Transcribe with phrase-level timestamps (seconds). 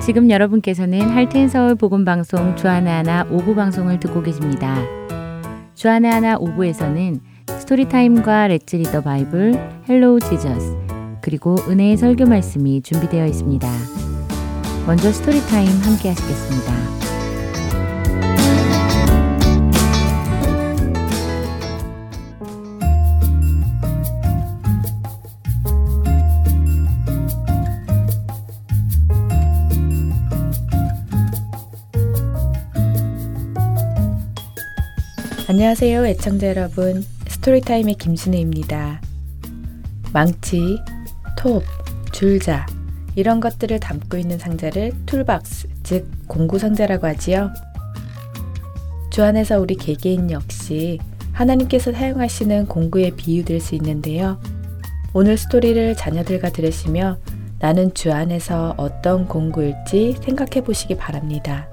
[0.00, 4.76] 지금 여러분께서는 Heart and Soul 복음 방송 주안의 하나 오부 방송을 듣고 계십니다.
[5.74, 9.54] 주안의 하나 오부에서는 Story Time과 Let's Read the Bible,
[9.88, 10.76] Hello Jesus,
[11.20, 13.68] 그리고 은혜의 설교 말씀이 준비되어 있습니다.
[14.86, 16.99] 먼저 Story Time 함께 하시겠습니다.
[35.60, 37.04] 안녕하세요, 애청자 여러분.
[37.28, 39.02] Story Time의 김순혜입니다.
[40.10, 40.78] 망치,
[41.36, 41.62] 톱,
[42.12, 42.64] 줄자,
[43.14, 47.50] 이런 것들을 담고 있는 상자를 toolbox, 즉 공구 상자라고 하지요.
[49.10, 50.98] 주 안에서 우리 개개인 역시
[51.32, 54.40] 하나님께서 사용하시는 공구에 비유될 수 있는데요.
[55.12, 57.18] 오늘 스토리를 자녀들과 들으시며
[57.58, 61.68] 나는 주 안에서 어떤 공구일지 생각해 보시기 바랍니다.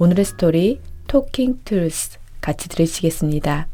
[0.00, 3.68] 오늘의 스토리 Talking Tools 같이 들으시겠습니다.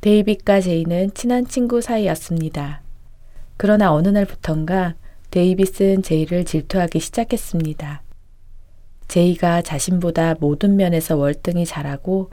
[0.00, 2.80] 데이빗과 제이는 친한 친구 사이였습니다.
[3.56, 4.94] 그러나 어느 날부턴가
[5.30, 8.02] 데이빗은 제이를 질투하기 시작했습니다.
[9.08, 12.30] 제이가 자신보다 모든 면에서 월등히 잘하고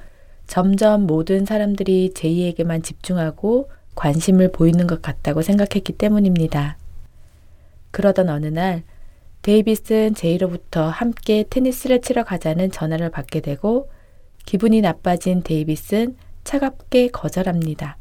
[0.47, 6.77] 점점 모든 사람들이 제이에게만 집중하고 관심을 보이는 것 같다고 생각했기 때문입니다.
[7.91, 8.83] 그러던 어느 날
[9.47, 13.89] 데이빗은 제이로부터 함께 테니스를 치러 가자는 전화를 받게 되고
[14.45, 17.95] 기분이 나빠진 데이빗은 차갑게 거절합니다.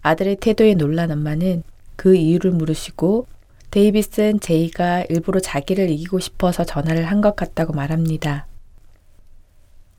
[0.00, 1.64] 아들의 태도에 놀란 엄마는
[1.96, 3.26] 그 이유를 물으시고
[3.72, 8.46] 데이빗은 제이가 일부러 자기를 이기고 싶어서 전화를 한 것 같다고 말합니다.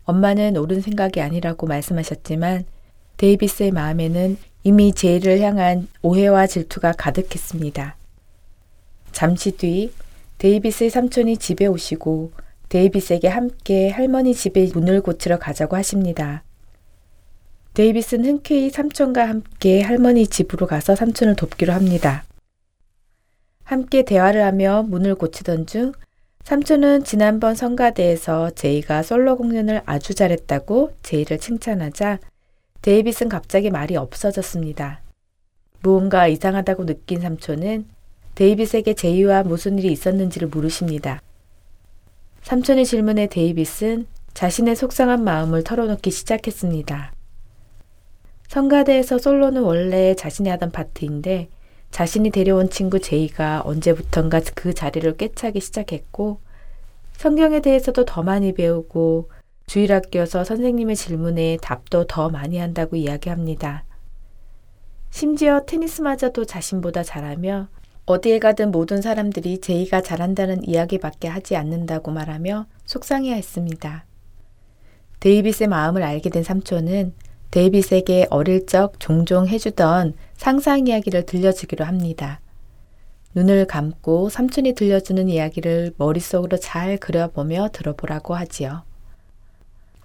[0.05, 2.65] 엄마는 옳은 생각이 아니라고 말씀하셨지만
[3.17, 7.95] 데이빗의 마음에는 이미 제이를 향한 오해와 질투가 가득했습니다.
[9.11, 9.91] 잠시 뒤
[10.37, 12.31] 데이비스의 삼촌이 집에 오시고
[12.69, 16.43] 데이비스에게 함께 할머니 집에 문을 고치러 가자고 하십니다.
[17.73, 22.23] 데이비스는 흔쾌히 삼촌과 함께 할머니 집으로 가서 삼촌을 돕기로 합니다.
[23.63, 25.91] 함께 대화를 하며 문을 고치던 중
[26.43, 32.19] 삼촌은 지난번 성가대에서 제이가 솔로 공연을 아주 잘했다고 제이를 칭찬하자
[32.81, 35.01] 데이비스는 갑자기 말이 없어졌습니다.
[35.81, 37.96] 무언가 이상하다고 느낀 삼촌은
[38.37, 41.23] 데이빗에게 제이와 무슨 일이 있었는지를 물으십니다.
[42.43, 44.05] 삼촌의 질문에 데이빗은
[44.35, 47.13] 자신의 속상한 마음을 털어놓기 시작했습니다.
[48.47, 51.49] 성가대에서 솔로는 원래 자신이 하던 파트인데
[51.89, 56.39] 자신이 데려온 친구 제이가 언제부턴가 그 자리를 꿰차기 시작했고
[57.13, 59.31] 성경에 대해서도 더 많이 배우고
[59.65, 63.83] 주일학교에서 선생님의 질문에 답도 더 많이 한다고 이야기합니다.
[65.09, 67.69] 심지어 테니스마저도 자신보다 잘하며
[68.07, 74.05] 어디에 가든 모든 사람들이 제이가 잘한다는 이야기밖에 하지 않는다고 말하며 속상해 했습니다.
[75.19, 77.13] 데이빗의 마음을 알게 된 삼촌은
[77.51, 82.39] 데이빗에게 어릴 적 종종 해주던 상상 이야기를 들려주기로 합니다.
[83.35, 88.83] 눈을 감고 삼촌이 들려주는 이야기를 머릿속으로 잘 그려보며 들어보라고 하지요.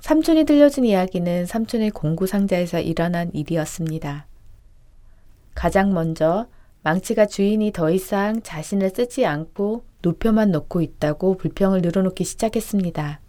[0.00, 4.26] 삼촌이 들려준 이야기는 삼촌의 공구 상자에서 일어난 일이었습니다.
[5.54, 6.48] 가장 먼저
[6.82, 13.20] 망치가 주인이 더 이상 자신을 쓰지 않고 높여만 놓고 있다고 불평을 늘어놓기 시작했습니다.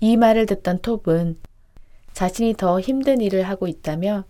[0.00, 1.38] 이 말을 듣던 톱은
[2.14, 4.24] 자신이 더 힘든 일을 하고 있다며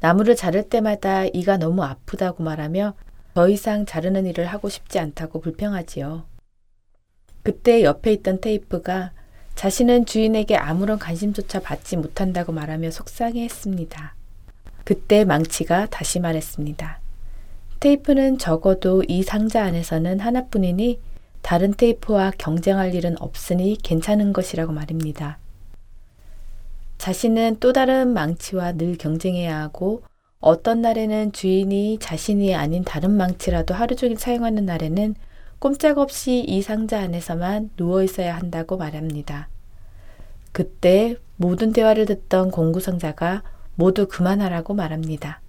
[0.00, 2.94] 나무를 자를 때마다 이가 너무 아프다고 말하며
[3.34, 6.24] 더 이상 자르는 일을 하고 싶지 않다고 불평하지요.
[7.42, 9.12] 그때 옆에 있던 테이프가
[9.54, 14.14] 자신은 주인에게 아무런 관심조차 받지 못한다고 말하며 속상해 했습니다.
[14.84, 16.99] 그때 망치가 다시 말했습니다.
[17.80, 21.00] 테이프는 적어도 이 상자 안에서는 하나뿐이니
[21.40, 25.38] 다른 테이프와 경쟁할 일은 없으니 괜찮은 것이라고 말입니다.
[26.98, 30.02] 자신은 또 다른 망치와 늘 경쟁해야 하고
[30.40, 35.14] 어떤 날에는 주인이 자신이 아닌 다른 망치라도 하루 종일 사용하는 날에는
[35.58, 39.48] 꼼짝없이 이 상자 안에서만 누워 있어야 한다고 말합니다.
[40.52, 43.42] 그때 모든 대화를 듣던 공구상자가
[43.74, 45.40] 모두 그만하라고 말합니다.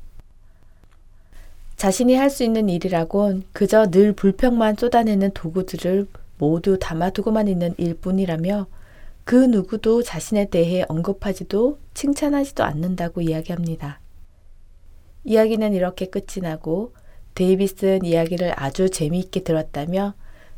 [1.82, 6.06] 자신이 할 수 있는 일이라곤 그저 늘 불평만 쏟아내는 도구들을
[6.38, 8.68] 모두 담아두고만 있는 일뿐이라며
[9.24, 14.00] 그 누구도 자신에 대해 언급하지도 칭찬하지도 않는다고 이야기합니다.
[15.24, 16.94] 이야기는 이렇게 끝이 나고
[17.34, 20.14] 데이비스는 이야기를 아주 재미있게 들었다며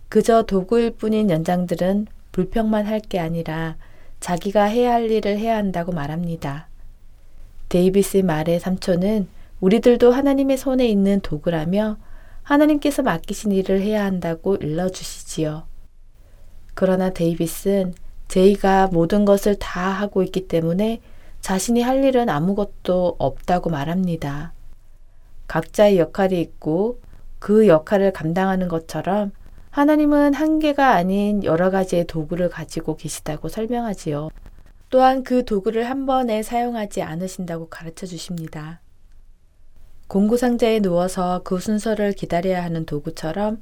[0.09, 3.77] 그저 도구일 뿐인 연장들은 불평만 할 게 아니라
[4.19, 6.67] 자기가 해야 할 일을 해야 한다고 말합니다.
[7.69, 9.29] 데이비스의 말에 삼촌은
[9.63, 11.95] 우리들도 하나님의 손에 있는 도구라며
[12.41, 15.63] 하나님께서 맡기신 일을 해야 한다고 일러주시지요.
[16.73, 17.93] 그러나 데이비스는
[18.27, 20.99] 제이가 모든 것을 다 하고 있기 때문에
[21.39, 24.51] 자신이 할 일은 아무것도 없다고 말합니다.
[25.47, 26.99] 각자의 역할이 있고
[27.39, 29.31] 그 역할을 감당하는 것처럼
[29.69, 34.27] 하나님은 한계가 아닌 여러 가지의 도구를 가지고 계시다고 설명하지요.
[34.89, 38.82] 또한 그 도구를 한 번에 사용하지 않으신다고 가르쳐 주십니다.
[40.13, 43.59] 공구상자에 누워서 그 순서를 기다려야 하는 도구처럼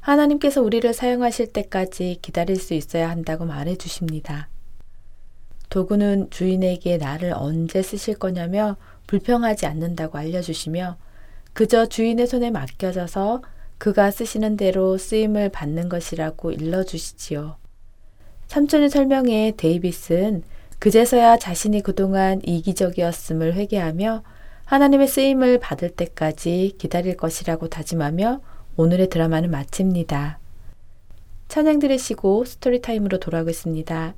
[0.00, 4.50] 하나님께서 우리를 사용하실 때까지 기다릴 수 있어야 한다고 말해 주십니다.
[5.70, 10.98] 도구는 주인에게 나를 언제 쓰실 거냐며 불평하지 않는다고 알려주시며
[11.54, 13.40] 그저 주인의 손에 맡겨져서
[13.78, 17.56] 그가 쓰시는 대로 쓰임을 받는 것이라고 일러주시지요.
[18.48, 20.42] 삼촌의 설명에 데이비스는
[20.80, 24.22] 그제서야 자신이 그동안 이기적이었음을 회개하며
[24.74, 28.40] 하나님의 쓰임을 받을 때까지 기다릴 것이라고 다짐하며
[28.76, 30.40] 오늘의 드라마는 마칩니다.
[31.46, 34.14] 찬양 들으시고 스토리타임으로 돌아오겠습니다.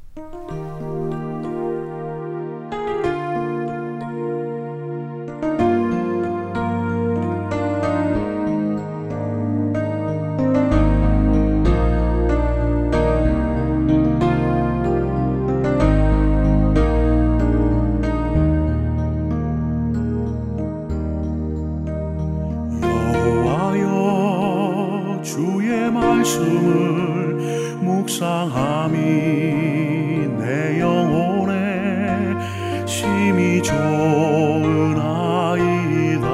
[33.36, 36.26] 힘이 좋은 아이다.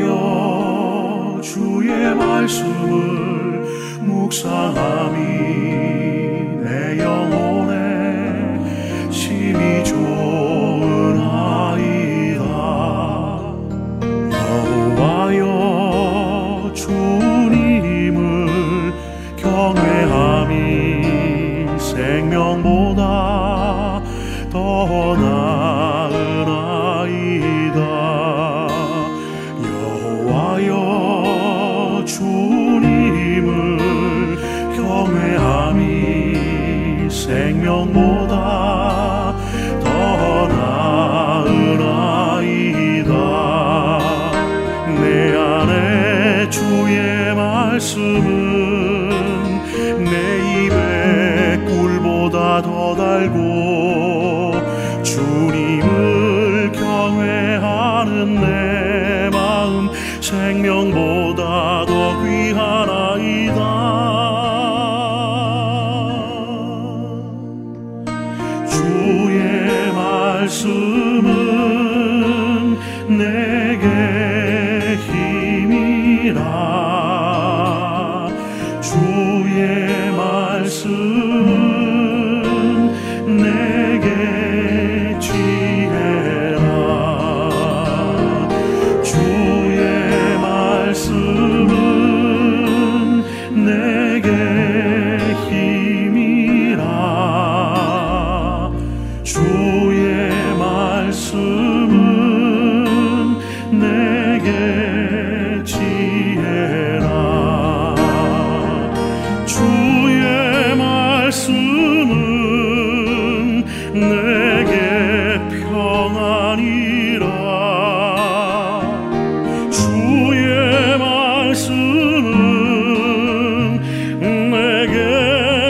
[0.00, 3.66] 여호와여 주의 말씀을
[4.00, 5.47] 묵상함이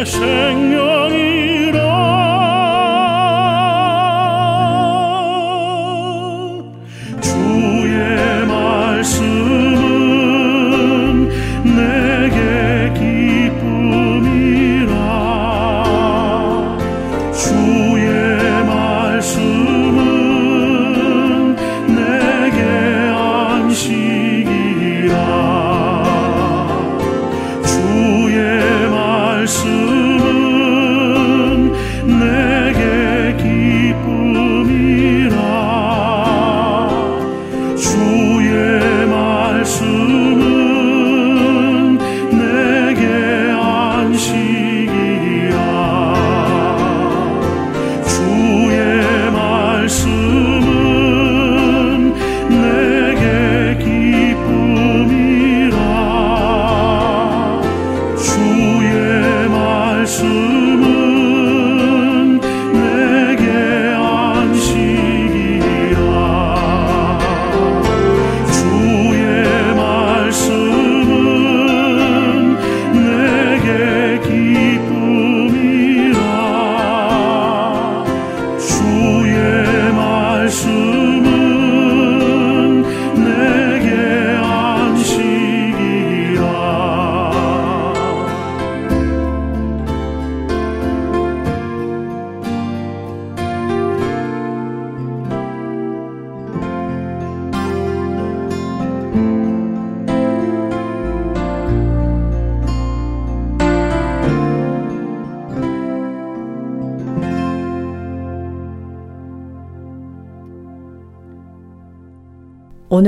[0.09, 0.98] Señor.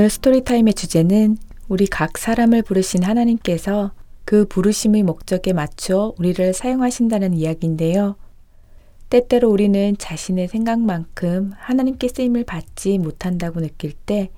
[0.01, 3.91] 오늘 스토리타임의 주제는 우리 각 사람을 부르신 하나님께서
[4.25, 8.15] 그 부르심의 목적에 맞춰 우리를 사용하신다는 이야기인데요.
[9.11, 14.31] 때때로 우리는 자신의 생각만큼 하나님께 쓰임을 받지 못한다고 느낄 때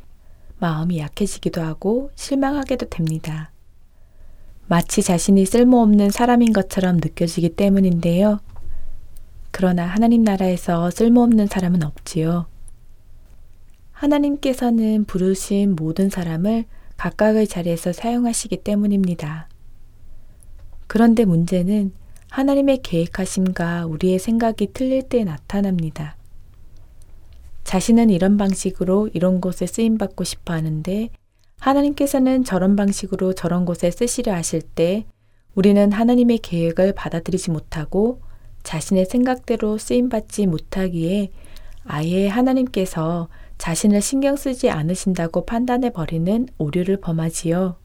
[0.60, 3.54] 마음이 약해지기도 하고 실망하게도 됩니다.
[4.68, 8.42] 마치 자신이 쓸모없는 사람인 것처럼 느껴지기 때문인데요.
[9.52, 12.53] 그러나 하나님 나라에서 쓸모없는 사람은 없지요.
[14.04, 16.66] 하나님께서는 부르신 모든 사람을
[16.98, 19.48] 각각의 자리에서 사용하시기 때문입니다.
[20.88, 21.94] 그런데 문제는
[22.30, 26.18] 하나님의 계획하심과 우리의 생각이 틀릴 때 나타납니다.
[27.64, 31.10] 자신은 이런 방식으로 이런 곳에 쓰임 받고 싶어 하는데
[31.60, 35.06] 하나님께서는 저런 방식으로 저런 곳에 쓰시려 하실 때
[35.56, 38.20] 우리는 하나님의 계획을 받아들이지 못하고
[38.64, 41.32] 자신의 생각대로 쓰임 받지 못하기에
[41.86, 43.30] 아예 하나님께서
[43.64, 47.78] 자신을 신경 쓰지 않으신다고 판단해 버리는 오류를 범하지요.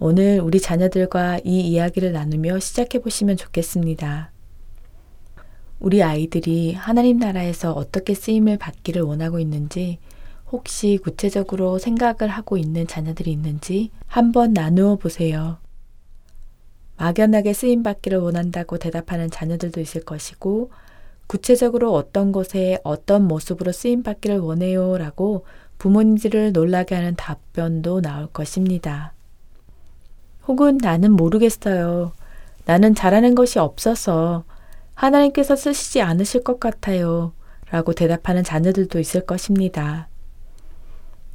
[0.00, 4.32] 오늘 우리 자녀들과 이 이야기를 나누며 시작해 보시면 좋겠습니다.
[5.78, 10.00] 우리 아이들이 하나님 나라에서 어떻게 쓰임을 받기를 원하고 있는지
[10.50, 15.58] 혹시 구체적으로 생각을 하고 있는 자녀들이 있는지 한번 나누어 보세요.
[16.96, 20.72] 막연하게 쓰임 받기를 원한다고 대답하는 자녀들도 있을 것이고
[21.32, 25.46] 구체적으로 어떤 곳에 어떤 모습으로 쓰임 받기를 원해요 라고
[25.78, 29.14] 부모님들을 놀라게 하는 답변도 나올 것입니다.
[30.46, 32.12] 혹은 나는 모르겠어요.
[32.66, 34.44] 나는 잘하는 것이 없어서
[34.92, 37.32] 하나님께서 쓰시지 않으실 것 같아요.
[37.70, 40.08] 라고 대답하는 자녀들도 있을 것입니다.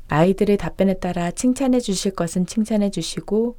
[0.10, 3.58] 아이들의 답변에 따라 칭찬해 주실 것은 칭찬해 주시고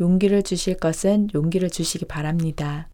[0.00, 2.88] 용기를 주실 것은 용기를 주시기 바랍니다.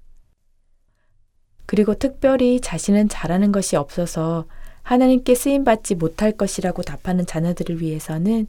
[1.69, 4.47] 그리고 특별히 자신은 잘하는 것이 없어서
[4.83, 8.47] 하나님께 쓰임 받지 못할 것이라고 답하는 자녀들을 위해서는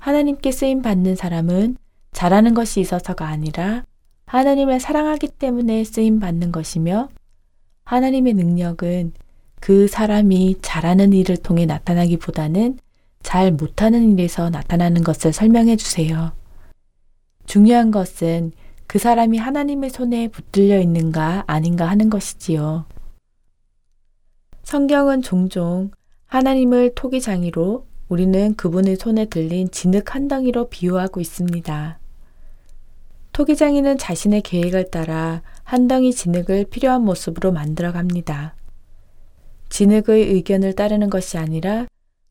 [0.00, 1.76] 하나님께 쓰임 받는 사람은
[2.10, 3.84] 잘하는 것이 있어서가 아니라
[4.26, 7.08] 하나님을 사랑하기 때문에 쓰임 받는 것이며
[7.84, 9.12] 하나님의 능력은
[9.60, 12.80] 그 사람이 잘하는 일을 통해 나타나기보다는
[13.22, 16.32] 잘 못하는 일에서 나타나는 것을 설명해 주세요.
[17.46, 18.50] 중요한 것은
[18.88, 22.86] 그 사람이 하나님의 손에 붙들려 있는가 아닌가 하는 것이지요.
[24.62, 25.90] 성경은 종종
[26.26, 31.98] 하나님을 토기장이로 우리는 그분의 손에 들린 진흙 한 덩이로 비유하고 있습니다.
[33.32, 38.56] 토기장이는 자신의 계획을 따라 한 덩이 진흙을 필요한 모습으로 만들어 갑니다.
[39.68, 41.86] 진흙의 의견을 따르는 것이 아니라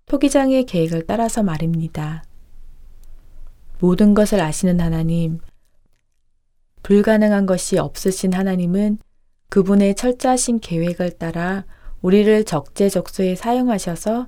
[0.07, 2.23] 토기장의 계획을 따라서 말입니다.
[3.79, 5.39] 모든 것을 아시는 하나님,
[6.83, 8.97] 불가능한 것이 없으신 하나님은
[9.49, 11.65] 그분의 철저하신 계획을 따라
[12.01, 14.27] 우리를 적재적소에 사용하셔서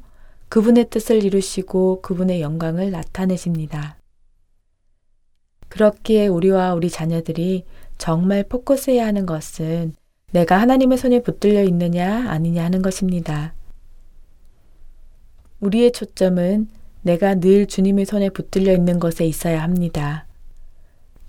[0.50, 3.98] 그분의 뜻을 이루시고 그분의 영광을 나타내십니다.
[5.70, 7.66] 그렇기에 우리와 우리 자녀들이
[7.98, 9.94] 정말 포커스해야 하는 것은
[10.32, 13.54] 내가 하나님의 손에 붙들려 있느냐 아니냐 하는 것입니다.
[15.60, 16.70] 우리의 초점은
[17.02, 20.26] 내가 늘 주님의 손에 붙들려 있는 것에 있어야 합니다.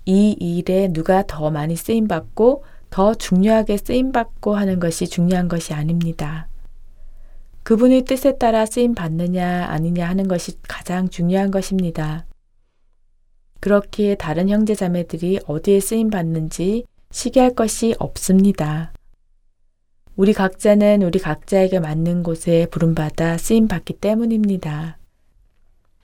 [0.05, 5.73] 이 일에 누가 더 많이 쓰임 받고 더 중요하게 쓰임 받고 하는 것이 중요한 것이
[5.73, 6.47] 아닙니다.
[7.63, 12.25] 그분의 뜻에 따라 쓰임 받느냐 아니냐 하는 것이 가장 중요한 것입니다.
[13.59, 18.91] 그렇기에 다른 형제 자매들이 어디에 쓰임 받는지 시기할 것이 없습니다.
[20.15, 24.97] 우리 각자는 우리 각자에게 맞는 곳에 부름받아 쓰임 받기 때문입니다.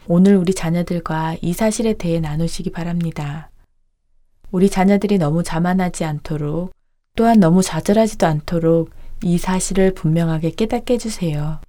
[0.07, 3.49] 오늘 우리 자녀들과 이 사실에 대해 나누시기 바랍니다.
[4.51, 6.71] 우리 자녀들이 너무 자만하지 않도록
[7.15, 8.91] 또한 너무 좌절하지도 않도록
[9.23, 11.59] 이 사실을 분명하게 깨닫게 해주세요.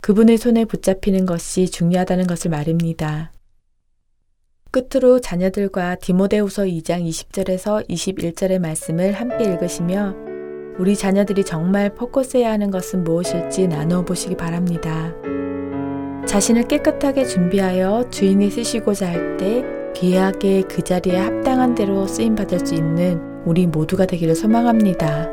[0.00, 3.32] 그분의 손에 붙잡히는 것이 중요하다는 것을 말입니다.
[4.70, 10.14] 끝으로 자녀들과 디모데후서 2장 20절에서 21절의 말씀을 함께 읽으시며
[10.78, 15.14] 우리 자녀들이 정말 포커스해야 하는 것은 무엇일지 나누어 보시기 바랍니다.
[16.26, 23.20] 자신을 깨끗하게 준비하여 주인이 쓰시고자 할때 귀하게 그 자리에 합당한 대로 쓰임 받을 수 있는
[23.44, 25.28] 우리 모두가 되기를 소망합니다.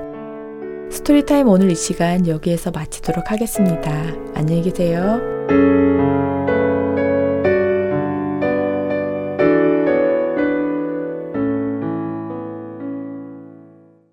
[0.89, 3.91] Story Time 오늘 이 시간 여기에서 마치도록 하겠습니다.
[4.33, 5.19] 안녕히 계세요.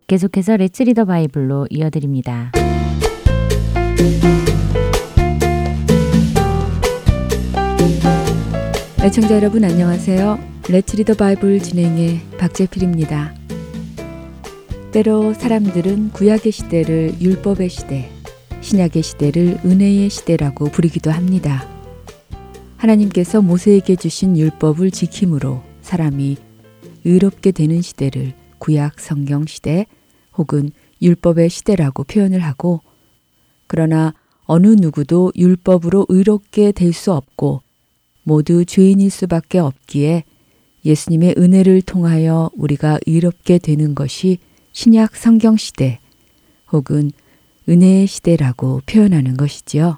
[0.06, 2.52] 계속해서 Let's Read the Bible로 이어드립니다.
[9.00, 10.38] 애청자 여러분 안녕하세요.
[10.68, 13.32] Let's Read the Bible 진행의 박재필입니다.
[14.90, 18.10] 때로 사람들은 구약의 시대를 율법의 시대,
[18.60, 21.64] 신약의 시대를 은혜의 시대라고 부르기도 합니다.
[22.76, 26.36] 하나님께서 모세에게 주신 율법을 지킴으로 사람이
[27.04, 29.86] 의롭게 되는 시대를 구약 성경 시대
[30.36, 32.80] 혹은 율법의 시대라고 표현을 하고
[33.68, 34.12] 그러나
[34.44, 37.62] 어느 누구도 율법으로 의롭게 될 수 없고
[38.28, 40.22] 모두 죄인일 수밖에 없기에
[40.84, 44.36] 예수님의 은혜를 통하여 우리가 의롭게 되는 것이
[44.72, 45.98] 신약 성경 시대
[46.70, 47.10] 혹은
[47.70, 49.96] 은혜의 시대라고 표현하는 것이지요.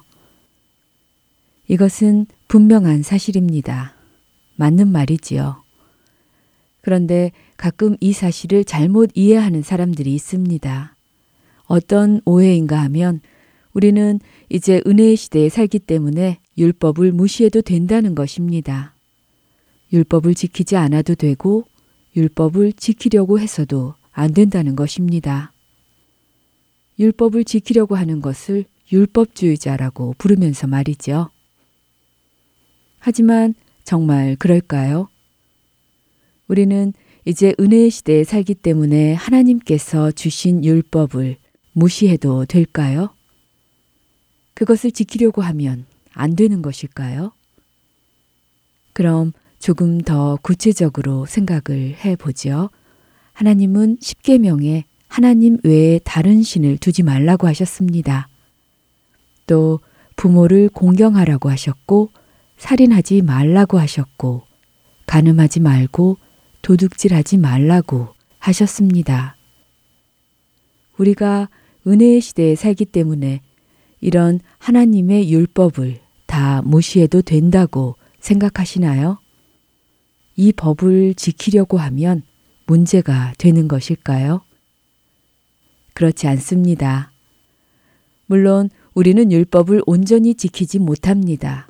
[1.67, 3.95] 이것은 분명한 사실입니다.
[4.55, 5.61] 맞는 말이지요.
[6.79, 10.95] 그런데 가끔 이 사실을 잘못 이해하는 사람들이 있습니다.
[11.65, 13.19] 어떤 오해인가 하면
[13.73, 18.93] 우리는 이제 은혜의 시대에 살기 때문에 율법을 무시해도 된다는 것입니다.
[19.93, 21.65] 율법을 지키지 않아도 되고
[22.15, 25.53] 율법을 지키려고 해서도 안 된다는 것입니다.
[26.99, 31.29] 율법을 지키려고 하는 것을 율법주의자라고 부르면서 말이죠.
[32.99, 35.07] 하지만 정말 그럴까요?
[36.47, 36.93] 우리는
[37.25, 41.37] 이제 은혜의 시대에 살기 때문에 하나님께서 주신 율법을
[41.73, 43.15] 무시해도 될까요?
[44.53, 47.31] 그것을 지키려고 하면 안 되는 것일까요?
[48.93, 52.69] 그럼 조금 더 구체적으로 생각을 해 보죠.
[53.33, 58.27] 하나님은 십계명에 하나님 외에 다른 신을 두지 말라고 하셨습니다.
[59.45, 59.79] 또
[60.15, 62.11] 부모를 공경하라고 하셨고
[62.57, 64.43] 살인하지 말라고 하셨고
[65.07, 66.17] 가늠하지 말고
[66.61, 69.35] 도둑질하지 말라고 하셨습니다.
[70.97, 71.49] 우리가
[71.85, 73.41] 은혜의 시대에 살기 때문에
[74.01, 79.19] 이런 하나님의 율법을 다 무시해도 된다고 생각하시나요?
[80.35, 82.23] 이 법을 지키려고 하면
[82.65, 84.41] 문제가 되는 것일까요?
[85.93, 87.11] 그렇지 않습니다.
[88.25, 91.67] 물론 우리는 율법을 온전히 지키지 못합니다.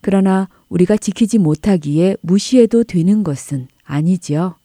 [0.00, 4.56] 그러나 우리가 지키지 못하기에 무시해도 되는 것은 아니지요.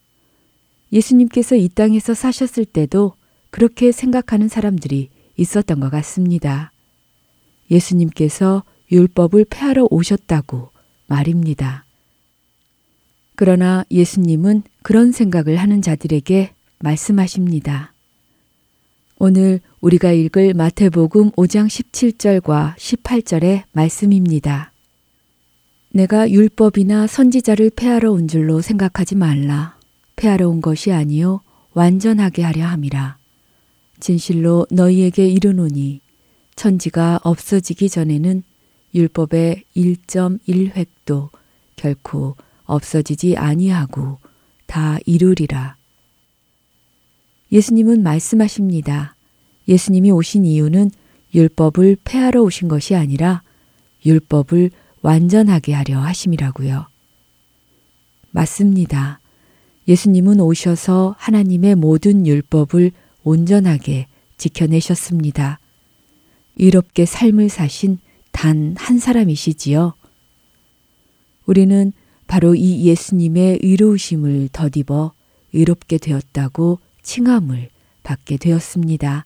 [0.92, 3.14] 예수님께서 이 땅에서 사셨을 때도
[3.50, 6.72] 그렇게 생각하는 사람들이 있었던 것 같습니다.
[7.70, 10.70] 예수님께서 율법을 폐하러 오셨다고
[11.08, 11.86] 말입니다.
[13.36, 17.94] 그러나 예수님은 그런 생각을 하는 자들에게 말씀하십니다.
[19.20, 24.72] 오늘 우리가 읽을 마태복음 5장 17절과 18절의 말씀입니다.
[25.90, 29.78] 내가 율법이나 선지자를 폐하러 온 줄로 생각하지 말라.
[30.16, 31.42] 폐하러 온 것이 아니요
[31.74, 33.18] 완전하게 하려 함이라.
[34.00, 36.02] 진실로 너희에게 이르노니
[36.58, 38.44] 천지가 없어지기 전에는
[38.94, 41.30] 율법의 1.1획도
[41.78, 44.18] 결코 없어지지 아니하고
[44.66, 45.78] 다 이루리라.
[47.52, 49.16] 예수님은 말씀하십니다.
[49.68, 50.92] 예수님이 오신 이유는
[51.34, 53.44] 율법을 폐하러 오신 것이 아니라
[54.06, 56.88] 율법을 완전하게 하려 하심이라고요.
[58.32, 59.20] 맞습니다.
[59.88, 62.92] 예수님은 오셔서 하나님의 모든 율법을
[63.24, 65.60] 온전하게 지켜내셨습니다.
[66.58, 68.00] 이롭게 삶을 사신
[68.32, 69.94] 단 한 사람이시지요.
[71.48, 71.92] 우리는
[72.28, 75.14] 바로 이 예수님의 의로우심을 덧입어
[75.54, 77.70] 의롭게 되었다고 칭함을
[78.04, 79.26] 받게 되었습니다.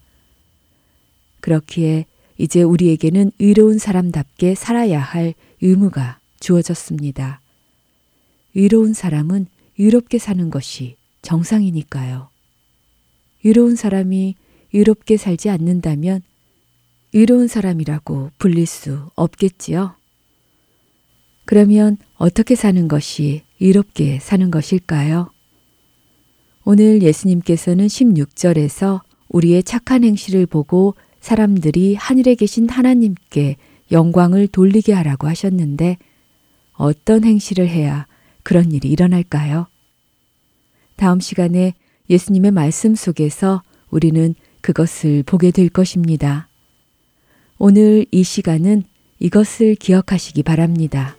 [1.41, 2.05] 그렇기에
[2.37, 7.41] 이제 우리에게는 의로운 사람답게 살아야 할 의무가 주어졌습니다.
[8.55, 12.29] 의로운 사람은 의롭게 사는 것이 정상이니까요.
[13.43, 14.35] 의로운 사람이
[14.73, 16.21] 의롭게 살지 않는다면
[17.13, 19.95] 의로운 사람이라고 불릴 수 없겠지요.
[21.45, 25.31] 그러면 어떻게 사는 것이 의롭게 사는 것일까요?
[26.63, 33.57] 오늘 예수님께서는 16절에서 우리의 착한 행실을 보고 사람들이 하늘에 계신 하나님께
[33.91, 35.97] 영광을 돌리게 하라고 하셨는데
[36.73, 38.07] 어떤 행실을 해야
[38.43, 39.67] 그런 일이 일어날까요?
[40.95, 41.73] 다음 시간에
[42.09, 46.47] 예수님의 말씀 속에서 우리는 그것을 보게 될 것입니다.
[47.63, 48.81] 오늘 이 시간은
[49.19, 51.15] 이것을 기억하시기 바랍니다.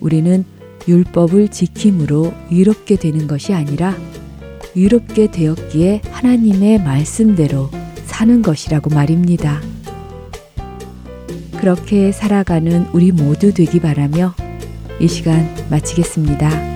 [0.00, 0.42] 우리는
[0.88, 3.94] 율법을 지킴으로 의롭게 되는 것이 아니라
[4.74, 7.68] 의롭게 되었기에 하나님의 말씀대로
[8.06, 9.60] 사는 것이라고 말입니다.
[11.60, 14.34] 그렇게 살아가는 우리 모두 되기 바라며
[14.98, 16.73] 이 시간 마치겠습니다.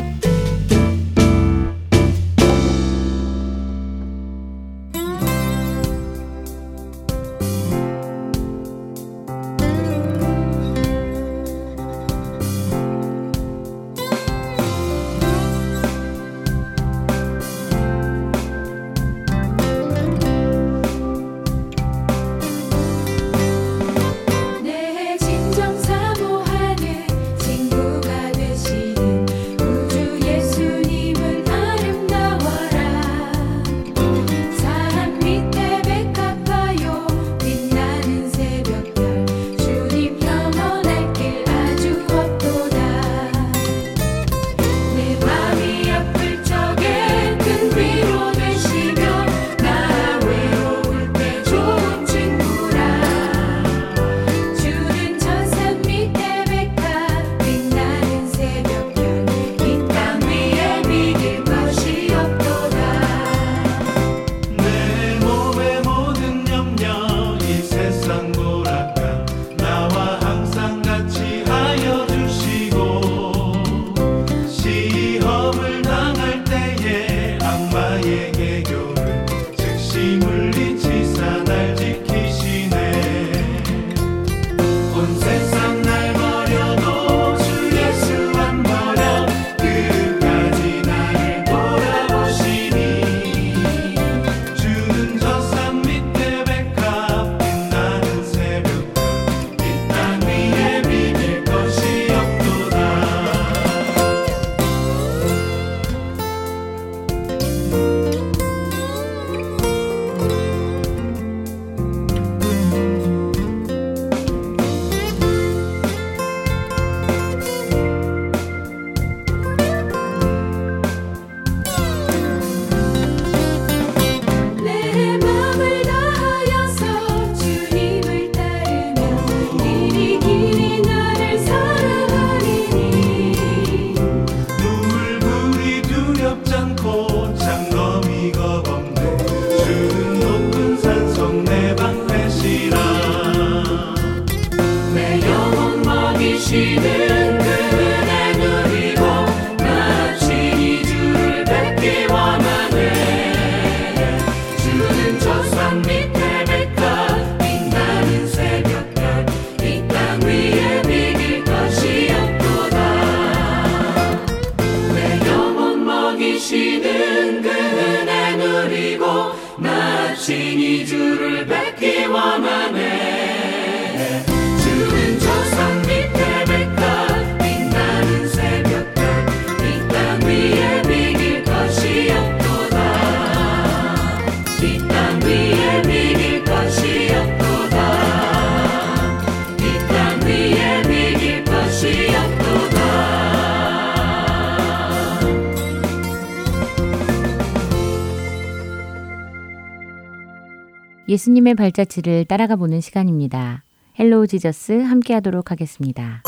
[201.28, 203.62] 예수님의 발자취를 따라가 보는 시간입니다.
[203.98, 206.22] Hello Jesus 함께 하도록 하겠습니다.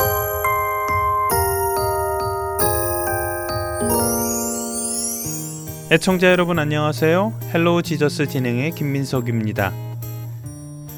[5.91, 7.33] 애청자 여러분 안녕하세요.
[7.51, 9.73] Hello Jesus 진행의 김민석입니다.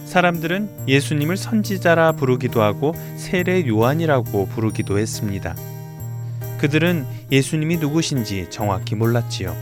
[0.03, 5.55] 사람들은 예수님을 선지자라 부르기도 하고 세례 요한이라고 부르기도 했습니다.
[6.57, 9.55] 그들은 예수님이 누구신지 정확히 몰랐지요.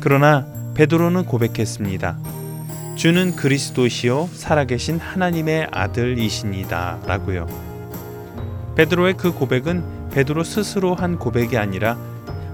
[0.00, 2.35] 그러나 베드로는 고백했습니다.
[2.96, 7.46] 주는 그리스도시요 살아계신 하나님의 아들이시니다 라고요.
[8.74, 11.98] 베드로의 그 고백은 베드로 스스로 한 고백이 아니라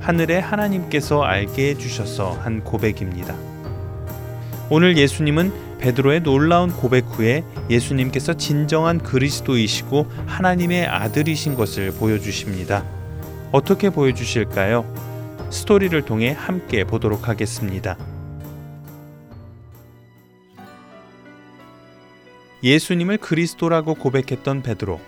[0.01, 3.37] 하늘의 하나님께서 알게 해주셔서 한 고백입니다.
[4.69, 12.85] 오늘 예수님은 베드로의 놀라운 고백 후에 예수님께서 진정한 그리스도이시고 하나님의 아들이신 것을 보여주십니다.
[13.53, 14.85] 어떻게 보여주실까요?
[15.51, 17.97] 스토리를 통해 함께 보도록 하겠습니다.
[22.63, 25.01] 예수님을 그리스도라고 고백했던 베드로.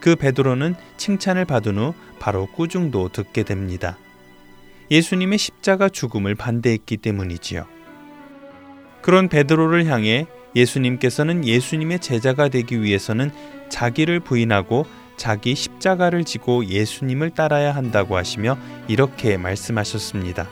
[0.00, 3.98] 그 베드로는 칭찬을 받은 후 바로 꾸중도 듣게 됩니다.
[4.90, 7.66] 예수님의 십자가 죽음을 반대했기 때문이지요.
[9.02, 13.30] 그런 베드로를 향해 예수님께서는 예수님의 제자가 되기 위해서는
[13.68, 18.56] 자기를 부인하고 자기 십자가를 지고 예수님을 따라야 한다고 하시며
[18.86, 20.48] 이렇게 말씀하셨습니다.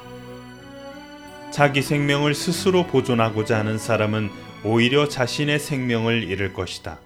[1.50, 4.28] 자기 생명을 스스로 보존하고자 하는 사람은
[4.64, 6.98] 오히려 자신의 생명을 잃을 것이다.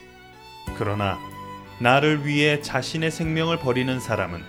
[0.76, 1.18] 그러나
[1.78, 4.42] 나를 위해 자신의 생명을 버리는 사람은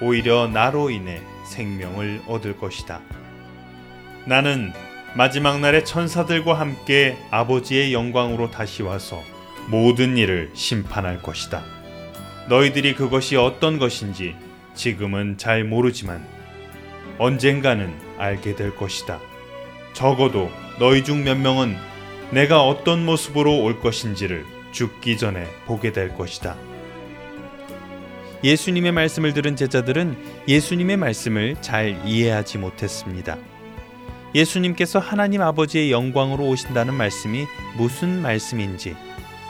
[0.00, 3.00] 오히려 나로 인해 생명을 얻을 것이다.
[4.26, 4.72] 나는
[5.14, 9.22] 마지막 날에 천사들과 함께 아버지의 영광으로 다시 와서
[9.68, 11.64] 모든 일을 심판할 것이다.
[12.48, 14.36] 너희들이 그것이 어떤 것인지
[14.74, 16.26] 지금은 잘 모르지만
[17.18, 19.20] 언젠가는 알게 될 것이다.
[19.94, 21.76] 적어도 너희 중 몇 명은
[22.30, 26.56] 내가 어떤 모습으로 올 것인지를 죽기 전에 보게 될 것이다.
[28.44, 33.38] 예수님의 말씀을 들은 제자들은 예수님의 말씀을 잘 이해하지 못했습니다.
[34.34, 38.94] 예수님께서 하나님 아버지의 영광으로 오신다는 말씀이 무슨 말씀인지,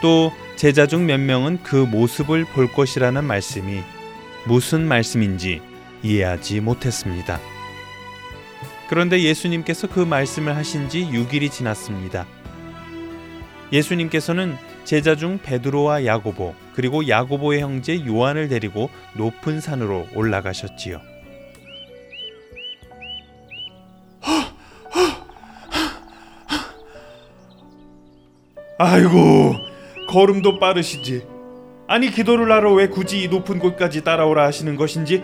[0.00, 3.80] 또 제자 중 몇 명은 그 모습을 볼 것이라는 말씀이
[4.46, 5.60] 무슨 말씀인지
[6.02, 7.40] 이해하지 못했습니다.
[8.88, 12.26] 그런데 예수님께서 그 말씀을 하신 지 6일이 지났습니다.
[13.72, 21.00] 예수님께서는 제자 중 베드로와 야고보 그리고 야고보의 형제 요한을 데리고 높은 산으로 올라가셨지요.
[28.79, 29.57] 아이고
[30.09, 31.26] 걸음도 빠르시지.
[31.88, 35.22] 아니 기도를 하러 왜 굳이 이 높은 곳까지 따라오라 하시는 것인지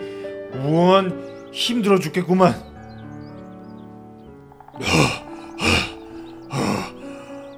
[0.63, 2.55] 원 힘들어 죽겠구만.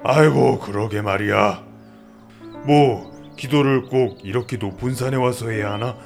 [0.08, 1.64] 아이고 그러게 말이야.
[2.64, 5.96] 뭐 기도를 꼭 이렇게 높은 산에 와서 해야 하나?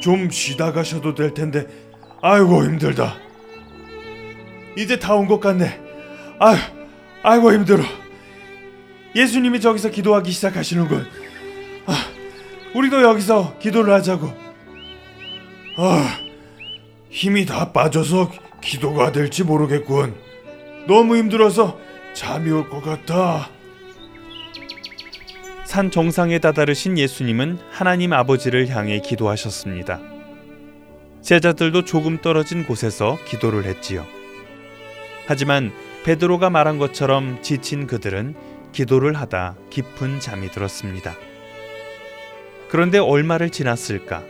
[0.00, 1.66] 좀 쉬다 가셔도 될 텐데.
[2.22, 3.16] 아이고 힘들다.
[4.78, 5.78] 이제 다 온 것 같네.
[6.38, 6.56] 아,
[7.22, 7.82] 아이고 힘들어.
[9.14, 11.06] 예수님이 저기서 기도하기 시작하시는군.
[11.86, 11.94] 아,
[12.74, 14.26] 우리도 여기서 기도를 하자고.
[15.78, 16.18] 아,
[17.10, 18.30] 힘이 다 빠져서
[18.62, 20.14] 기도가 될지 모르겠군.
[20.86, 21.78] 너무 힘들어서
[22.16, 23.50] 잠이 올 것 같아.
[25.64, 30.00] 산 정상에 다다르신 예수님은 하나님 아버지를 향해 기도하셨습니다.
[31.20, 34.06] 제자들도 조금 떨어진 곳에서 기도를 했지요.
[35.26, 35.72] 하지만
[36.04, 38.34] 베드로가 말한 것처럼 지친 그들은
[38.72, 41.14] 기도를 하다 깊은 잠이 들었습니다.
[42.70, 44.22] 그런데 얼마를 지났을까?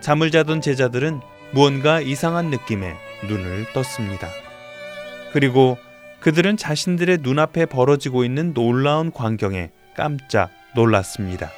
[0.00, 1.20] 잠을 자던 제자들은
[1.52, 2.94] 무언가 이상한 느낌에
[3.28, 4.28] 눈을 떴습니다.
[5.32, 5.76] 그리고
[6.26, 11.52] 그들은 자신들의 눈앞에 벌어지고 있는 놀라운 광경에 깜짝 놀랐습니다.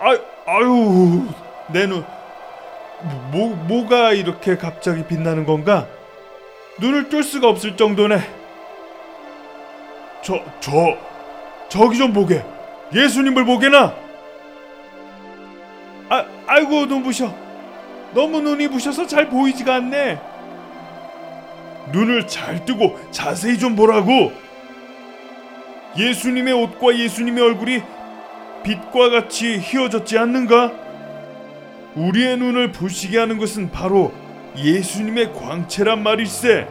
[0.00, 1.28] 아, 아유,
[1.68, 2.04] 내 눈,
[3.30, 5.86] 뭐, 뭐가 이렇게 갑자기 빛나는 건가?
[6.80, 8.18] 눈을 뜰 수가 없을 정도네.
[10.24, 10.98] 저, 저,
[11.68, 12.44] 저기 좀 보게.
[12.92, 13.94] 예수님을 보게나.
[16.08, 17.32] 아, 아이고 눈부셔.
[18.12, 20.37] 너무 눈이 부셔서 잘 보이지가 않네.
[21.92, 24.32] 눈을 잘 뜨고 자세히 좀 보라고.
[25.96, 27.82] 예수님의 옷과 예수님의 얼굴이
[28.62, 30.72] 빛과 같이 휘어졌지 않는가?
[31.94, 34.12] 우리의 눈을 부시게 하는 것은 바로
[34.56, 36.68] 예수님의 광채란 말일세.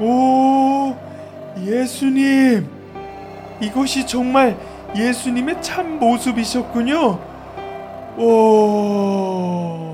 [0.00, 0.96] 오,
[1.58, 2.68] 예수님.
[3.60, 4.56] 이것이 정말
[4.96, 7.18] 예수님의 참 모습이셨군요.
[8.16, 9.89] 오.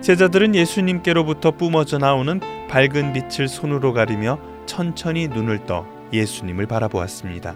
[0.00, 7.54] 제자들은 예수님께로부터 뿜어져 나오는 밝은 빛을 손으로 가리며 천천히 눈을 떠 예수님을 바라보았습니다.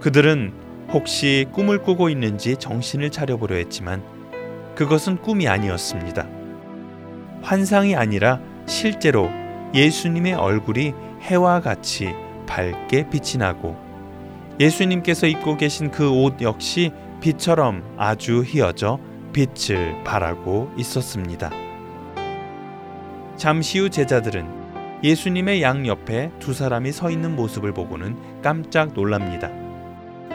[0.00, 0.52] 그들은
[0.92, 4.02] 혹시 꿈을 꾸고 있는지 정신을 차려보려 했지만
[4.74, 6.26] 그것은 꿈이 아니었습니다.
[7.42, 9.30] 환상이 아니라 실제로
[9.74, 12.12] 예수님의 얼굴이 해와 같이
[12.46, 13.76] 밝게 빛이 나고
[14.58, 18.98] 예수님께서 입고 계신 그 옷 역시 빛처럼 아주 휘어져
[19.32, 21.50] 빛을 발하고 있었습니다.
[23.36, 24.60] 잠시 후 제자들은
[25.02, 29.50] 예수님의 양 옆에 두 사람이 서 있는 모습을 보고는 깜짝 놀랍니다.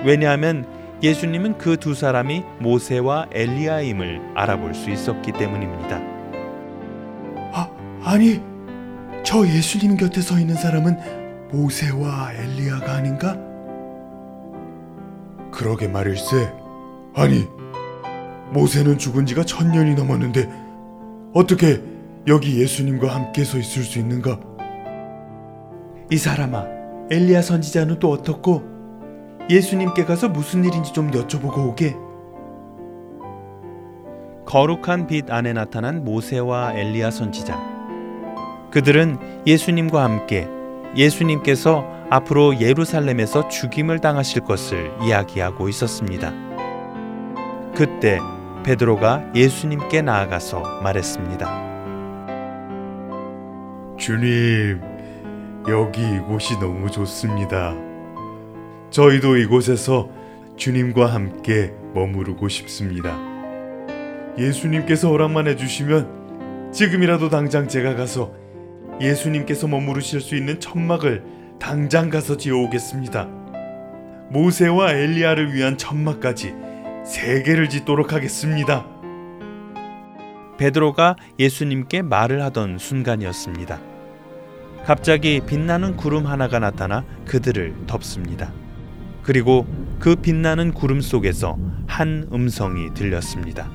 [0.04, 0.66] 왜냐하면
[1.04, 5.98] 예수님은 그 두 사람이 모세와 엘리야임을 알아볼 수 있었기 때문입니다.
[7.54, 7.70] 아,
[8.04, 8.42] 아니,
[9.24, 13.38] 저 예수님 곁에 서 있는 사람은 모세와 엘리야가 아닌가?
[15.52, 16.52] 그러게 말일세.
[17.16, 17.48] 아니,
[18.56, 20.50] 모세는 죽은 지가 천 년이 넘었는데
[21.34, 21.82] 어떻게
[22.26, 24.40] 여기 예수님과 함께 서 있을 수 있는가?
[26.10, 26.66] 이 사람아,
[27.12, 28.64] 엘리야 선지자는 또 어떻고?
[29.50, 31.96] 예수님께 가서 무슨 일인지 좀 여쭤보고 오게.
[34.46, 37.60] 거룩한 빛 안에 나타난 모세와 엘리야 선지자.
[38.72, 40.48] 그들은 예수님과 함께
[40.96, 46.32] 예수님께서 앞으로 예루살렘에서 죽임을 당하실 것을 이야기하고 있었습니다.
[47.76, 48.20] 그때
[48.66, 51.46] 베드로가 예수님께 나아가서 말했습니다.
[54.00, 54.82] 주님,
[55.70, 57.76] 여기 이곳이 너무 좋습니다.
[58.90, 60.10] 저희도 이곳에서
[60.58, 63.16] 주님과 함께 머무르고 싶습니다.
[64.40, 68.34] 예수님께서 허락만 해주시면 지금이라도 당장 제가 가서
[69.00, 71.24] 예수님께서 머무르실 수 있는 천막을
[71.60, 73.28] 당장 가서 지어오겠습니다.
[74.32, 76.56] 모세와 엘리야를 위한 천막까지
[77.06, 78.84] 세 개를 짓도록 하겠습니다.
[80.58, 83.80] 베드로가 예수님께 말을 하던 순간이었습니다.
[84.86, 88.52] 갑자기 빛나는 구름 하나가 나타나 그들을 덮습니다.
[89.22, 89.68] 그리고
[90.00, 93.70] 그 빛나는 구름 속에서 한 음성이 들렸습니다.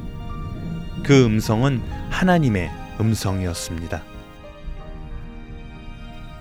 [1.04, 2.68] 그 음성은 하나님의
[3.00, 4.02] 음성이었습니다.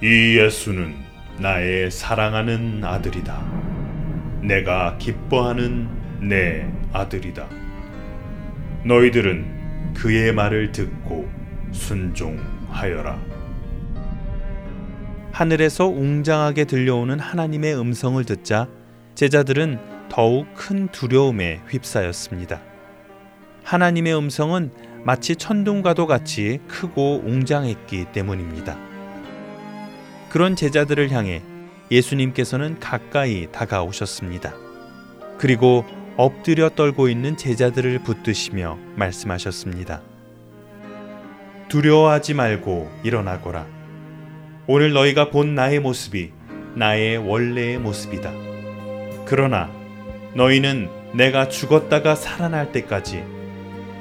[0.02, 0.95] 이 예수는
[1.38, 4.39] 나의 사랑하는 아들이다.
[4.41, 5.88] 내가 기뻐하는
[6.21, 7.47] 내 아들이다.
[8.86, 11.30] 너희들은 그의 말을 듣고
[11.71, 13.19] 순종하여라.
[15.32, 18.67] 하늘에서 웅장하게 들려오는 하나님의 음성을 듣자
[19.15, 22.62] 제자들은 더욱 큰 두려움에 휩싸였습니다.
[23.63, 24.71] 하나님의 음성은
[25.04, 28.78] 마치 천둥과도 같이 크고 웅장했기 때문입니다.
[30.30, 31.41] 그런 제자들을 향해
[31.91, 34.54] 예수님께서는 가까이 다가오셨습니다.
[35.38, 35.86] 그리고
[36.19, 40.01] 엎드려 떨고 있는 제자들을 붙드시며 말씀하셨습니다.
[41.69, 43.65] 두려워하지 말고 일어나거라.
[44.67, 46.34] 오늘 너희가 본 나의 모습이
[46.75, 48.34] 나의 원래의 모습이다.
[49.23, 49.71] 그러나
[50.34, 53.23] 너희는 내가 죽었다가 살아날 때까지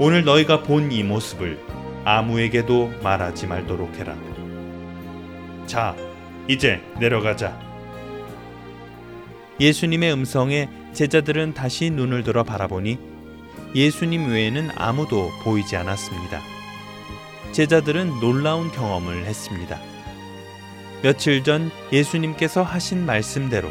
[0.00, 1.57] 오늘 너희가 본 이 모습을
[2.04, 4.16] 아무에게도 말하지 말도록 해라.
[5.66, 5.94] 자,
[6.48, 7.57] 이제 내려가자.
[9.61, 12.98] 예수님의 음성에 제자들은 다시 눈을 들어 바라보니
[13.74, 16.40] 예수님 외에는 아무도 보이지 않았습니다.
[17.53, 19.79] 제자들은 놀라운 경험을 했습니다.
[21.03, 23.68] 며칠 전 예수님께서 하신 말씀대로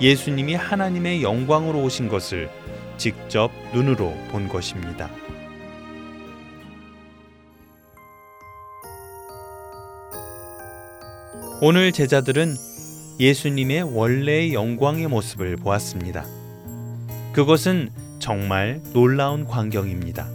[0.00, 2.50] 예수님이 하나님의 영광으로 오신 것을
[2.96, 5.08] 직접 눈으로 본 것입니다.
[11.60, 12.56] 오늘 제자들은
[13.22, 16.24] 예수님의 원래의 영광의 모습을 보았습니다.
[17.32, 20.26] 그것은 정말 놀라운 광경입니다.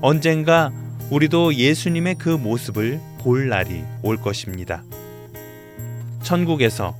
[0.00, 0.70] 언젠가
[1.10, 4.84] 우리도 예수님의 그 모습을 볼 날이 올 것입니다.
[6.22, 6.96] 천국에서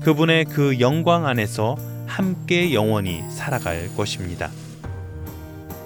[0.00, 1.76] 그분의 그 영광 안에서
[2.08, 4.50] 함께 영원히 살아갈 것입니다.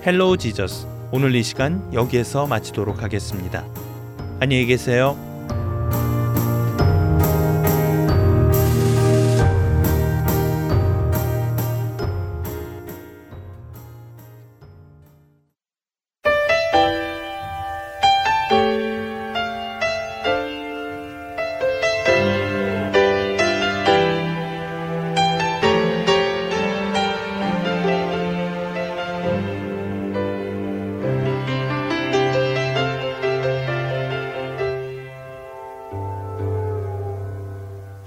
[0.07, 3.67] Hello Jesus 오늘 이 시간 여기에서 마치도록 하겠습니다.
[4.41, 5.26] 안녕히 계세요.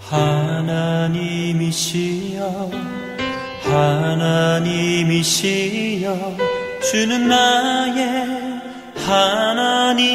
[0.10, 1.92] 하나님이시여
[3.62, 4.98] 하나님이시여
[6.82, 8.50] 주는 나의
[9.06, 10.10] 하나님이시로다.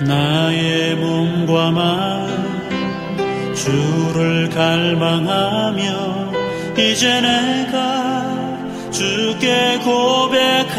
[0.00, 6.32] 나의 몸과 마음 주를 갈망하며
[6.76, 8.26] 이제 내가
[8.90, 10.78] 주께 고백하는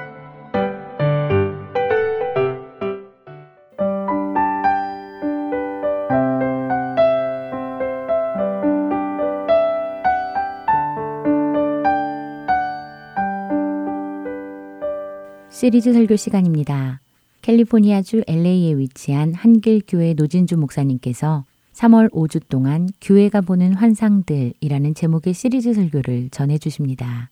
[15.61, 17.01] 시리즈 설교 시간입니다.
[17.43, 26.29] 캘리포니아주 LA에 위치한 한길교회 노진주 목사님께서 3월 5주 동안 교회가 보는 환상들이라는 제목의 시리즈 설교를
[26.31, 27.29] 전해 주십니다.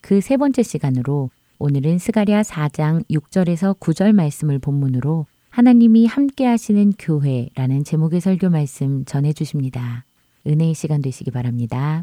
[0.00, 7.84] 그 세 번째 시간으로 오늘은 스가랴 4장 6절에서 9절 말씀을 본문으로 하나님이 함께 하시는 교회라는
[7.84, 10.04] 제목의 설교 말씀 전해 주십니다.
[10.44, 12.02] 은혜의 시간 되시기 바랍니다.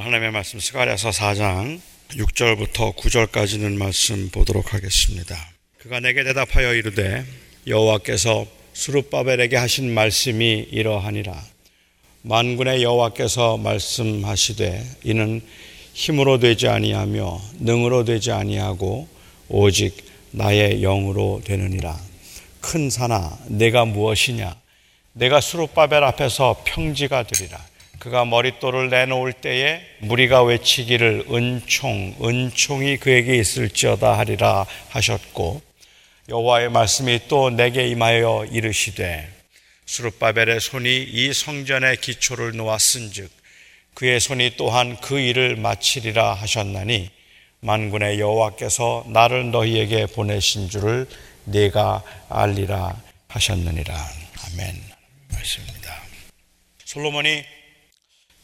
[0.00, 1.78] 하나님의 말씀 스가랴서 4장
[2.12, 5.36] 6절부터 9절까지는 말씀 보도록 하겠습니다.
[5.76, 7.22] 그가 내게 대답하여 이르되
[7.66, 11.38] 여호와께서 수르바벨에게 하신 말씀이 이러하니라.
[12.22, 15.42] 만군의 여호와께서 말씀하시되 이는
[15.92, 19.06] 힘으로 되지 아니하며 능으로 되지 아니하고
[19.48, 19.96] 오직
[20.30, 22.00] 나의 영으로 되느니라.
[22.60, 24.56] 큰 산아 내가 무엇이냐?
[25.12, 27.69] 내가 수르바벨 앞에서 평지가 되리라
[28.00, 35.60] 그가 머릿돌을 내놓을 때에 무리가 외치기를 은총 은총이 그에게 있을지어다 하리라 하셨고
[36.30, 39.28] 여호와의 말씀이 또 내게 임하여 이르시되
[39.84, 43.30] 수르바벨의 손이 이 성전의 기초를 놓았은즉
[43.92, 47.10] 그의 손이 또한 그 일을 마치리라 하셨나니
[47.60, 51.06] 만군의 여호와께서 나를 너희에게 보내신 줄을
[51.44, 52.96] 내가 알리라
[53.28, 54.82] 하셨느니라 아멘
[55.32, 56.02] 말씀입니다.
[56.86, 57.44] 솔로몬이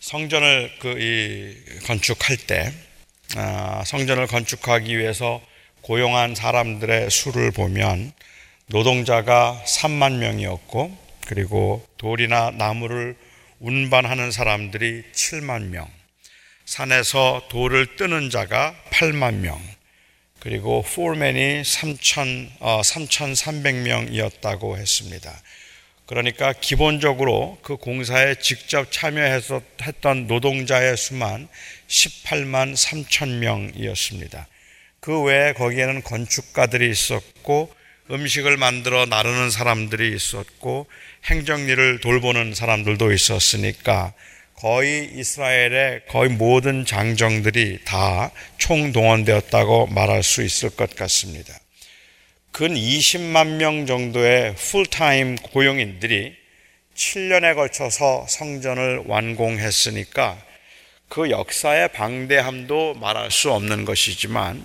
[0.06, 2.72] 성전을 그 건축할 때
[3.34, 5.42] 아, 성전을 건축하기 위해서
[5.80, 8.12] 고용한 사람들의 수를 보면
[8.66, 10.96] 노동자가 3만 명이었고
[11.26, 13.16] 그리고 돌이나 나무를
[13.58, 15.90] 운반하는 사람들이 7만 명,
[16.66, 19.60] 산에서 돌을 뜨는 자가 8만 명,
[20.38, 25.36] 그리고 포맨이 3천, 어, 3,300명이었다고 했습니다.
[26.06, 31.48] 그러니까 기본적으로 그 공사에 직접 참여해서 했던 노동자의 수만
[31.88, 34.46] 18만 3천 명이었습니다.
[35.00, 37.74] 그 외에 거기에는 건축가들이 있었고
[38.10, 40.86] 음식을 만들어 나르는 사람들이 있었고
[41.24, 44.14] 행정일을 돌보는 사람들도 있었으니까
[44.54, 51.52] 거의 이스라엘의 거의 모든 장정들이 다 총동원되었다고 말할 수 있을 것 같습니다.
[52.56, 56.34] 근 20만 명 정도의 풀타임 고용인들이
[56.94, 60.38] 7년에 걸쳐서 성전을 완공했으니까
[61.10, 64.64] 그 역사의 방대함도 말할 수 없는 것이지만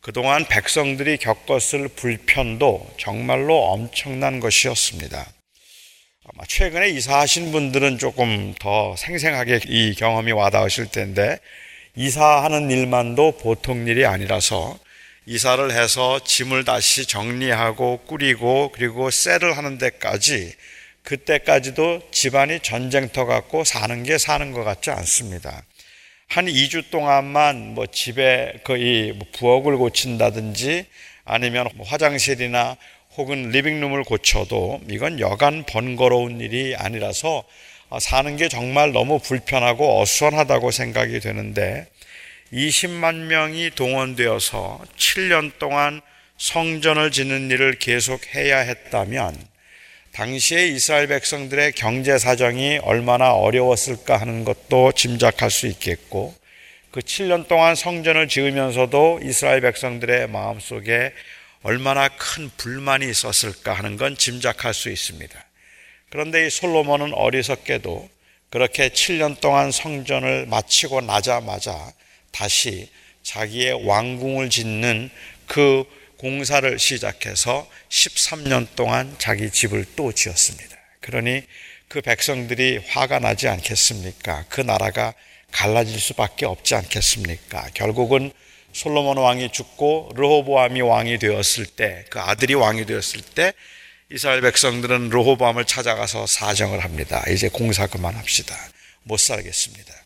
[0.00, 5.18] 그동안 백성들이 겪었을 불편도 정말로 엄청난 것이었습니다.
[5.18, 11.40] 아마 최근에 이사하신 분들은 조금 더 생생하게 이 경험이 와닿으실 텐데
[11.96, 14.78] 이사하는 일만도 보통 일이 아니라서
[15.26, 20.52] 이사를 해서 짐을 다시 정리하고 꾸리고 그리고 셀을 하는 데까지
[21.04, 25.62] 그때까지도 집안이 전쟁터 같고 사는 게 사는 것 같지 않습니다.
[26.28, 30.86] 한 2주 동안만 뭐 집에 거의 뭐 부엌을 고친다든지
[31.24, 32.76] 아니면 뭐 화장실이나
[33.16, 37.44] 혹은 리빙룸을 고쳐도 이건 여간 번거로운 일이 아니라서
[38.00, 41.86] 사는 게 정말 너무 불편하고 어수선하다고 생각이 되는데
[42.52, 46.02] 20만 명이 동원되어서 7년 동안
[46.36, 49.52] 성전을 짓는 일을 계속 해야 했다면
[50.12, 56.34] 당시의 이스라엘 백성들의 경제 사정이 얼마나 어려웠을까 하는 것도 짐작할 수 있겠고
[56.90, 61.14] 그 7년 동안 성전을 지으면서도 이스라엘 백성들의 마음속에
[61.62, 65.42] 얼마나 큰 불만이 있었을까 하는 건 짐작할 수 있습니다.
[66.10, 68.10] 그런데 이 솔로몬은 어리석게도
[68.50, 71.92] 그렇게 7년 동안 성전을 마치고 나자마자
[72.32, 72.88] 다시
[73.22, 75.10] 자기의 왕궁을 짓는
[75.46, 75.84] 그
[76.16, 80.76] 공사를 시작해서 13년 동안 자기 집을 또 지었습니다.
[81.00, 81.42] 그러니
[81.88, 84.46] 그 백성들이 화가 나지 않겠습니까?
[84.48, 85.14] 그 나라가
[85.50, 87.68] 갈라질 수밖에 없지 않겠습니까?
[87.74, 88.32] 결국은
[88.72, 93.52] 솔로몬 왕이 죽고 르호보암이 왕이 되었을 때, 그 아들이 왕이 되었을 때
[94.10, 97.22] 이스라엘 백성들은 르호보암을 찾아가서 사정을 합니다.
[97.28, 98.56] 이제 공사 그만합시다.
[99.02, 100.01] 못 살겠습니다.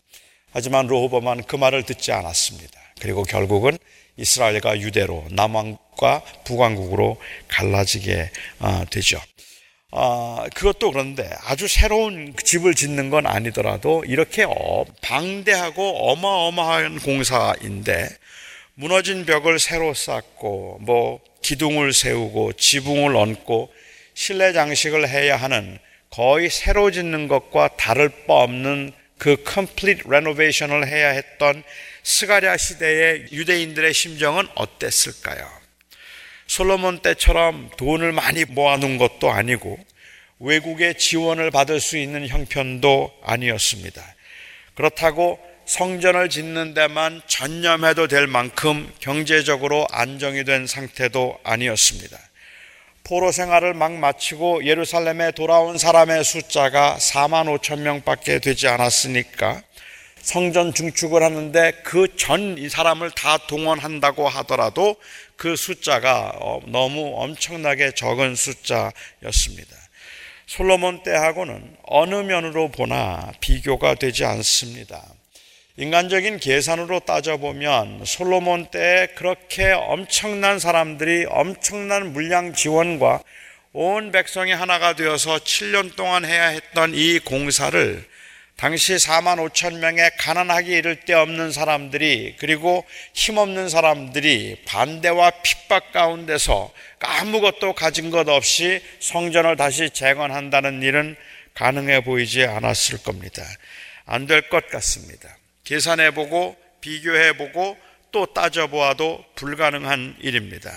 [0.57, 2.79] 하지만 르호보암은 그 말을 듣지 않았습니다.
[2.99, 3.77] 그리고 결국은
[4.17, 9.21] 이스라엘과 유대로 남왕과 북왕국으로 갈라지게 아, 되죠.
[9.91, 18.09] 아, 그것도 그런데 아주 새로운 집을 짓는 건 아니더라도 이렇게 어, 방대하고 어마어마한 공사인데
[18.73, 23.71] 무너진 벽을 새로 쌓고 뭐 기둥을 세우고 지붕을 얹고
[24.15, 25.77] 실내 장식을 해야 하는
[26.09, 31.63] 거의 새로 짓는 것과 다를 바 없는 그 complete renovation을 해야 했던
[32.03, 35.47] 스가랴 시대의 유대인들의 심정은 어땠을까요?
[36.47, 39.77] 솔로몬 때처럼 돈을 많이 모아놓은 것도 아니고
[40.39, 44.15] 외국의 지원을 받을 수 있는 형편도 아니었습니다.
[44.75, 52.17] 그렇다고 성전을 짓는 데만 전념해도 될 만큼 경제적으로 안정이 된 상태도 아니었습니다.
[53.07, 59.61] 포로 생활을 막 마치고 예루살렘에 돌아온 사람의 숫자가 4만 5천 명밖에 되지 않았으니까
[60.19, 64.97] 성전 중축을 하는데 그 전 이 사람을 다 동원한다고 하더라도
[65.37, 69.77] 그 숫자가 어, 너무 엄청나게 적은 숫자였습니다.
[70.45, 75.01] 솔로몬 때하고는 어느 면으로 보나 비교가 되지 않습니다.
[75.79, 83.21] 인간적인 계산으로 따져보면 솔로몬 때 그렇게 엄청난 사람들이 엄청난 물량 지원과
[83.73, 88.03] 온 백성이 하나가 되어서 7년 동안 해야 했던 이 공사를
[88.55, 96.73] 당시 4만 5천 명의 가난하기 이를 데 없는 사람들이 그리고 힘없는 사람들이 반대와 핍박 가운데서
[96.99, 101.15] 아무것도 가진 것 없이 성전을 다시 재건한다는 일은
[101.53, 103.43] 가능해 보이지 않았을 겁니다.
[104.07, 105.36] 안 될 것 같습니다.
[105.67, 107.77] 계산해 보고 비교해 보고
[108.13, 110.71] 또 따져보아도 불가능한 일입니다.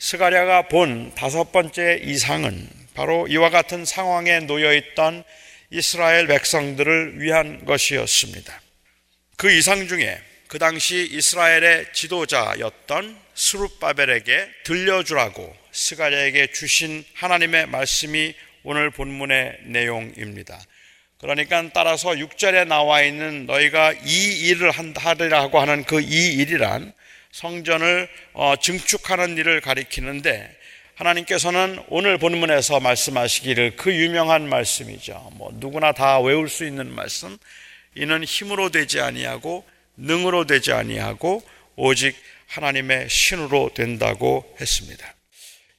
[0.00, 5.22] 스가랴가 본 다섯 번째 이상은 바로 이와 같은 상황에 놓여 있던
[5.70, 8.60] 이스라엘 백성들을 위한 것이었습니다.
[9.36, 19.58] 그 이상 중에 그 당시 이스라엘의 지도자였던 스룹바벨에게 들려주라고 스가랴에게 주신 하나님의 말씀이 오늘 본문의
[19.66, 20.60] 내용입니다.
[21.26, 26.92] 그러니까 따라서 6절에 나와 있는 너희가 이 일을 하리라고 하는 그 이 일이란
[27.32, 30.56] 성전을 어, 증축하는 일을 가리키는데
[30.94, 35.32] 하나님께서는 오늘 본문에서 말씀하시기를 그 유명한 말씀이죠.
[35.34, 37.36] 뭐 누구나 다 외울 수 있는 말씀.
[37.96, 39.66] 이는 힘으로 되지 아니하고
[39.96, 41.42] 능으로 되지 아니하고
[41.74, 42.14] 오직
[42.46, 45.12] 하나님의 신으로 된다고 했습니다.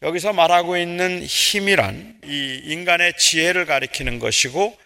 [0.01, 4.77] 여기서 말하고 있는 힘이란 이 인간의 지혜를 가리키는 것이고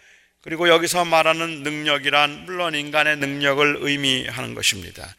[0.42, 5.14] 그리고 여기서 말하는 능력이란 물론 인간의 능력을 의미하는 것입니다.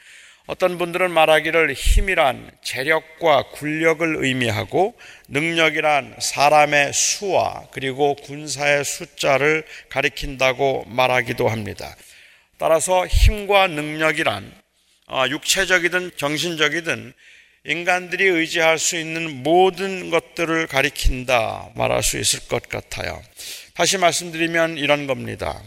[0.46, 4.94] 어떤 분들은 말하기를 힘이란 재력과 군력을 의미하고
[5.30, 11.96] 능력이란 사람의 수와 그리고 군사의 숫자를 가리킨다고 말하기도 합니다.
[12.58, 14.54] 따라서 힘과 능력이란
[15.08, 17.14] 어, 육체적이든 정신적이든
[17.66, 23.22] 인간들이 의지할 수 있는 모든 것들을 가리킨다 말할 수 있을 것 같아요.
[23.76, 25.60] 다시 말씀드리면 이런 겁니다.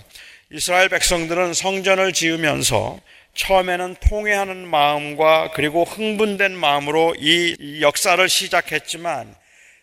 [0.53, 3.01] 이스라엘 백성들은 성전을 지으면서
[3.35, 9.35] 처음에는 통회하는 마음과 그리고 흥분된 마음으로 이 역사를 시작했지만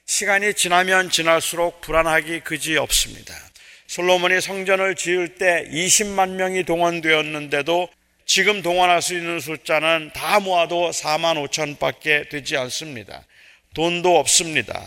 [0.05, 3.35] 시간이 지나면 지날수록 불안하기 그지 없습니다.
[3.87, 7.89] 솔로몬이 성전을 지을 때 20만 명이 동원되었는데도
[8.25, 13.25] 지금 동원할 수 있는 숫자는 다 모아도 4만 5천 밖에 되지 않습니다.
[13.73, 14.81] 돈도 없습니다.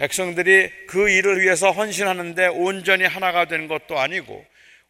[0.00, 4.42] 백성들이 그 일을 위해서 헌신하는데 온전히 하나가 된 것도 아니고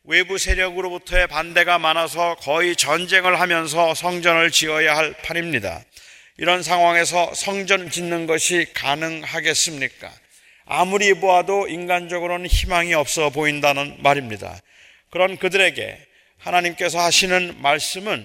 [0.05, 5.83] 외부 세력으로부터의 반대가 많아서 거의 전쟁을 하면서 성전을 지어야 할 판입니다.
[6.39, 10.13] 이런 상황에서 성전 짓는 것이 가능하겠습니까?
[10.65, 14.61] 아무리 보아도 인간적으로는 희망이 없어 보인다는 말입니다.
[15.11, 15.99] 그런 그들에게
[16.39, 18.25] 하나님께서 하시는 말씀은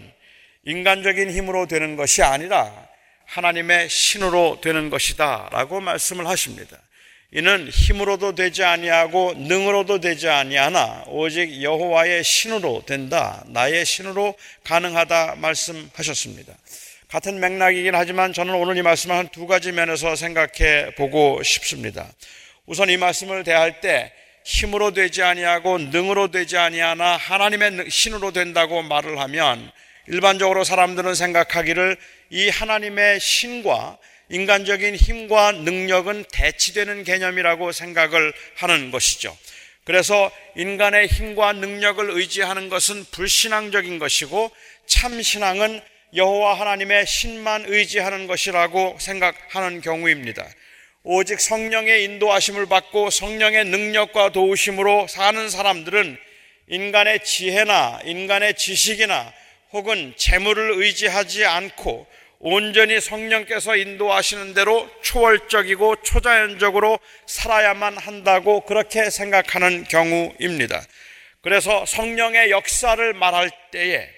[0.65, 2.84] 인간적인 힘으로 되는 것이 아니라
[3.25, 6.77] 하나님의 신으로 되는 것이다 라고 말씀을 하십니다.
[7.31, 13.43] 이는 힘으로도 되지 아니하고 능으로도 되지 아니하나 오직 여호와의 신으로 된다.
[13.47, 16.53] 나의 신으로 가능하다 말씀하셨습니다.
[17.09, 22.07] 같은 맥락이긴 하지만 저는 오늘 이 말씀을 한 두 가지 면에서 생각해 보고 싶습니다.
[22.65, 24.13] 우선 이 말씀을 대할 때
[24.45, 29.71] 힘으로 되지 아니하고 능으로 되지 아니하나 하나님의 신으로 된다고 말을 하면
[30.07, 31.97] 일반적으로 사람들은 생각하기를
[32.29, 33.97] 이 하나님의 신과
[34.29, 39.37] 인간적인 힘과 능력은 대치되는 개념이라고 생각을 하는 것이죠.
[39.83, 44.51] 그래서 인간의 힘과 능력을 의지하는 것은 불신앙적인 것이고
[44.87, 45.79] 참 신앙은
[46.15, 50.47] 여호와 하나님의 신만 의지하는 것이라고 생각하는 경우입니다.
[51.03, 56.17] 오직 성령의 인도하심을 받고 성령의 능력과 도우심으로 사는 사람들은
[56.67, 59.31] 인간의 지혜나 인간의 지식이나
[59.71, 62.07] 혹은 재물을 의지하지 않고
[62.39, 70.85] 온전히 성령께서 인도하시는 대로 초월적이고 초자연적으로 살아야만 한다고 그렇게 생각하는 경우입니다.
[71.41, 74.09] 그래서 성령의 역사를 말할 때에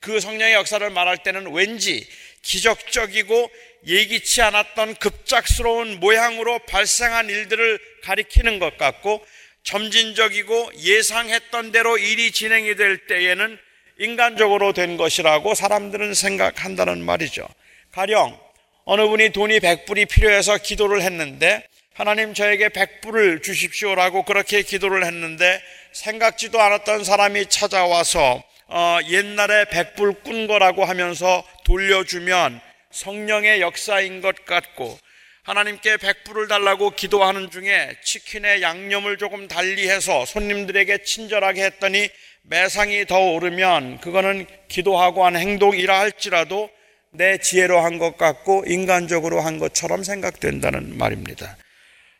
[0.00, 2.08] 그 성령의 역사를 말할 때는 왠지
[2.42, 3.50] 기적적이고
[3.86, 9.24] 예기치 않았던 급작스러운 모양으로 발생한 일들을 가리키는 것 같고
[9.62, 13.58] 점진적이고 예상했던 대로 일이 진행이 될 때에는
[13.98, 17.46] 인간적으로 된 것이라고 사람들은 생각한다는 말이죠.
[17.92, 18.38] 가령
[18.84, 26.60] 어느 분이 돈이 100불이 필요해서 기도를 했는데 하나님 저에게 100불을 주십시오라고 그렇게 기도를 했는데 생각지도
[26.60, 34.98] 않았던 사람이 찾아와서 어, 옛날에 100불 꾼 거라고 하면서 돌려주면 성령의 역사인 것 같고
[35.44, 42.10] 하나님께 100불을 달라고 기도하는 중에 치킨에 양념을 조금 달리해서 손님들에게 친절하게 했더니
[42.48, 46.70] 매상이 더 오르면 그거는 기도하고 한 행동이라 할지라도
[47.10, 51.56] 내 지혜로 한 것 같고 인간적으로 한 것처럼 생각된다는 말입니다.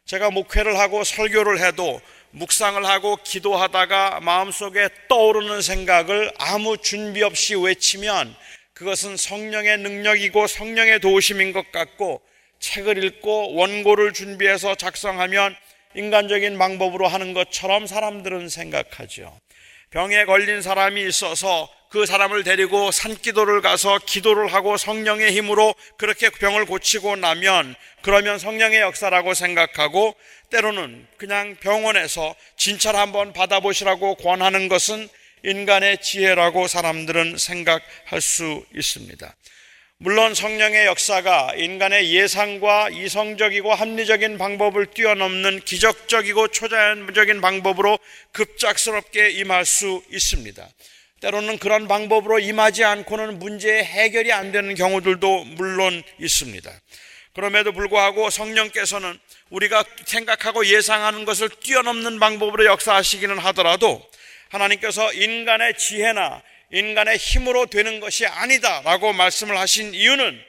[0.04, 2.00] 제가 목회를 하고 설교를 해도
[2.30, 8.34] 묵상을 하고 기도하다가 마음속에 떠오르는 생각을 아무 준비 없이 외치면
[8.72, 12.20] 그것은 성령의 능력이고 성령의 도우심인 것 같고
[12.58, 15.54] 책을 읽고 원고를 준비해서 작성하면
[15.94, 19.38] 인간적인 방법으로 하는 것처럼 사람들은 생각하죠.
[19.96, 26.66] 병에 걸린 사람이 있어서 그 사람을 데리고 산기도를 가서 기도를 하고 성령의 힘으로 그렇게 병을
[26.66, 30.14] 고치고 나면 그러면 성령의 역사라고 생각하고
[30.50, 35.08] 때로는 그냥 병원에서 진찰 한번 받아보시라고 권하는 것은
[35.44, 39.34] 인간의 지혜라고 사람들은 생각할 수 있습니다.
[39.98, 47.98] 물론 성령의 역사가 인간의 예상과 이성적이고 합리적인 방법을 뛰어넘는 기적적이고 초자연적인 방법으로
[48.32, 50.68] 급작스럽게 임할 수 있습니다.
[51.22, 56.70] 때로는 그런 방법으로 임하지 않고는 문제의 해결이 안 되는 경우들도 물론 있습니다.
[57.32, 59.18] 그럼에도 불구하고 성령께서는
[59.48, 64.06] 우리가 생각하고 예상하는 것을 뛰어넘는 방법으로 역사하시기는 하더라도
[64.50, 66.42] 하나님께서 인간의 지혜나
[66.72, 70.40] 인간의 힘으로 되는 것이 아니다 라고 말씀을 하신 이유는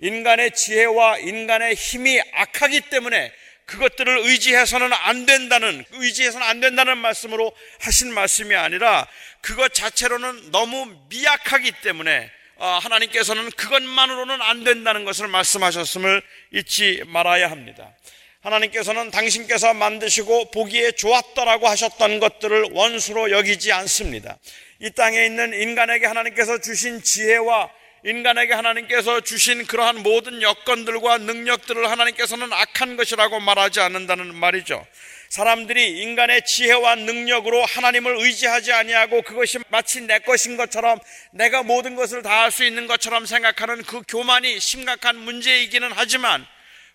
[0.00, 3.32] 인간의 지혜와 인간의 힘이 악하기 때문에
[3.66, 9.06] 그것들을 의지해서는 안 된다는 의지해서는 안 된다는 말씀으로 하신 말씀이 아니라
[9.40, 17.94] 그것 자체로는 너무 미약하기 때문에 어, 하나님께서는 그것만으로는 안 된다는 것을 말씀하셨음을 잊지 말아야 합니다.
[18.42, 24.38] 하나님께서는 당신께서 만드시고 보기에 좋았더라고 하셨던 것들을 원수로 여기지 않습니다.
[24.80, 27.68] 이 땅에 있는 인간에게 하나님께서 주신 지혜와
[28.02, 34.86] 인간에게 하나님께서 주신 그러한 모든 여건들과 능력들을 하나님께서는 악한 것이라고 말하지 않는다는 말이죠.
[35.28, 40.98] 사람들이 인간의 지혜와 능력으로 하나님을 의지하지 아니하고 그것이 마치 내 것인 것처럼
[41.32, 46.44] 내가 모든 것을 다 할 수 있는 것처럼 생각하는 그 교만이 심각한 문제이기는 하지만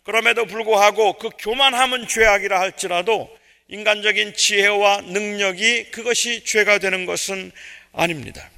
[0.03, 3.29] 그럼에도 불구하고 그 교만함은 죄악이라 할지라도
[3.67, 7.51] 인간적인 지혜와 능력이 그것이 죄가 되는 것은
[7.95, 8.49] 아닙니다.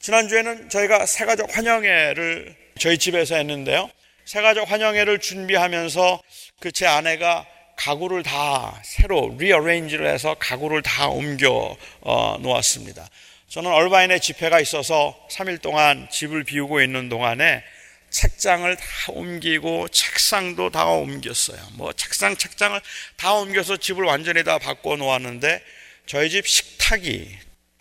[0.00, 3.90] 지난주에는 저희가 새가족 환영회를 저희 집에서 했는데요.
[4.24, 6.22] 새가족 환영회를 준비하면서
[6.60, 13.08] 그 제 아내가 가구를 다 새로 rearrange를 해서 가구를 다 옮겨 어, 놓았습니다.
[13.48, 17.62] 저는 얼바인의 집회가 있어서 3일 동안 집을 비우고 있는 동안에
[18.10, 21.58] 책장을 다 옮기고 책상도 다 옮겼어요.
[21.74, 22.78] 뭐 책상, 책장을
[23.16, 25.62] 다 옮겨서 집을 완전히 다 바꿔 놓았는데
[26.06, 27.38] 저희 집 식탁이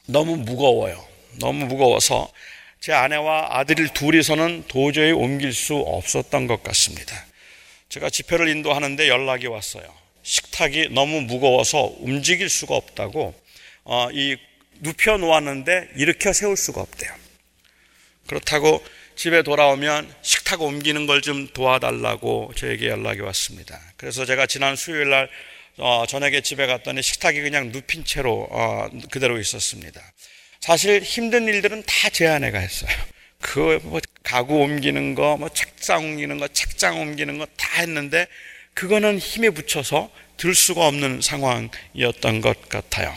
[0.08, 1.06] 너무 무거워요.
[1.40, 2.32] 너무 무거워서
[2.80, 7.26] 제 아내와 아들 둘이서는 도저히 옮길 수 없었던 것 같습니다.
[7.90, 9.84] 제가 집회를 인도하는데 연락이 왔어요.
[10.24, 13.34] 식탁이 너무 무거워서 움직일 수가 없다고
[13.86, 14.38] 어, 이
[14.80, 17.12] 눕혀 놓았는데 일으켜 세울 수가 없대요.
[18.28, 18.84] 그렇다고
[19.16, 23.80] 집에 돌아오면 식탁 옮기는 걸 좀 도와달라고 저에게 연락이 왔습니다.
[23.98, 25.30] 그래서 제가 지난 수요일 날
[25.78, 30.02] 어, 저녁에 집에 갔더니 식탁이 그냥 눕힌 채로 어, 그대로 있었습니다.
[30.62, 32.90] 사실 힘든 일들은 다 제 아내가 했어요.
[33.42, 38.28] 그 뭐 가구 옮기는 거, 뭐 책상 옮기는 거, 책장 옮기는 거 다 했는데
[38.74, 43.16] 그거는 힘에 붙여서 들 수가 없는 상황이었던 것 같아요.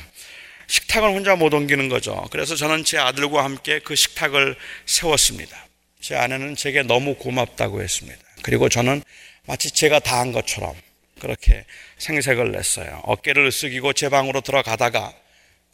[0.66, 2.26] 식탁을 혼자 못 옮기는 거죠.
[2.30, 4.54] 그래서 저는 제 아들과 함께 그 식탁을
[4.86, 5.66] 세웠습니다.
[6.00, 8.18] 제 아내는 제게 너무 고맙다고 했습니다.
[8.42, 9.02] 그리고 저는
[9.46, 10.74] 마치 제가 다 한 것처럼
[11.20, 11.64] 그렇게
[11.98, 13.00] 생색을 냈어요.
[13.04, 15.14] 어깨를 으쓱이고 제 방으로 들어가다가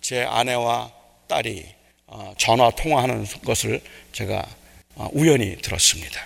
[0.01, 0.93] 제 아내와
[1.29, 1.75] 딸이
[2.09, 3.81] 어, 전화 통화하는 것을
[4.13, 4.47] 제가
[4.95, 6.21] 어, 우연히 들었습니다.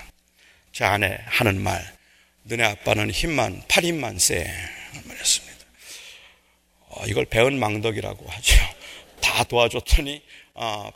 [0.72, 1.84] 제 아내 하는 말,
[2.44, 4.46] 너네 아빠는 힘만, 팔 힘만 세.
[5.04, 5.66] 말했습니다.
[6.88, 8.56] 어, 이걸 배은 망덕이라고 하죠.
[9.20, 10.22] 다 도와줬더니,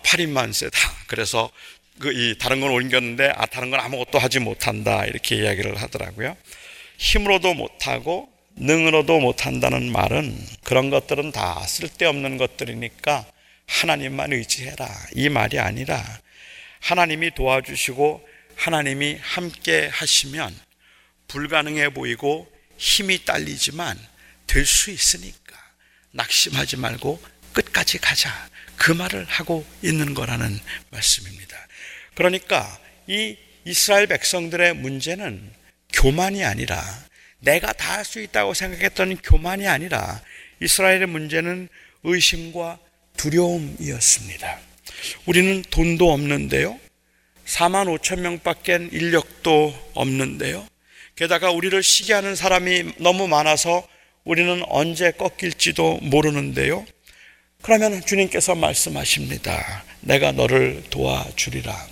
[0.02, 0.78] 팔 힘만 세다.
[1.06, 1.50] 그래서
[1.98, 5.04] 그 이 다른 건 옮겼는데, 아, 다른 건 아무것도 하지 못한다.
[5.06, 6.36] 이렇게 이야기를 하더라고요.
[6.96, 13.26] 힘으로도 못하고, 능으로도 못한다는 말은 그런 것들은 다 쓸데없는 것들이니까
[13.66, 14.88] 하나님만 의지해라.
[15.14, 16.02] 이 말이 아니라
[16.80, 20.54] 하나님이 도와주시고 하나님이 함께 하시면
[21.28, 23.98] 불가능해 보이고 힘이 딸리지만
[24.46, 25.56] 될 수 있으니까
[26.12, 27.20] 낙심하지 말고
[27.52, 28.30] 끝까지 가자.
[28.76, 31.56] 그 말을 하고 있는 거라는 말씀입니다.
[32.14, 32.78] 그러니까
[33.08, 35.50] 이 이스라엘 백성들의 문제는
[35.94, 36.82] 교만이 아니라
[37.40, 40.20] 내가 다 할 수 있다고 생각했던 교만이 아니라
[40.60, 41.68] 이스라엘의 문제는
[42.02, 42.78] 의심과
[43.16, 44.58] 두려움이었습니다.
[45.26, 46.78] 우리는 돈도 없는데요.
[47.46, 50.66] 4만 5천 명밖에 인력도 없는데요.
[51.16, 53.86] 게다가 우리를 시기하는 사람이 너무 많아서
[54.24, 56.84] 우리는 언제 꺾일지도 모르는데요.
[57.62, 59.84] 그러면 주님께서 말씀하십니다.
[60.00, 61.88] 내가 너를 도와주리라.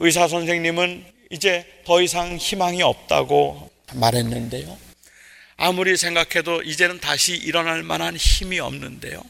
[0.00, 4.76] 의사 선생님은 이제 더 이상 희망이 없다고 말했는데요.
[5.56, 9.22] 아무리 생각해도 이제는 다시 일어날 만한 힘이 없는데요.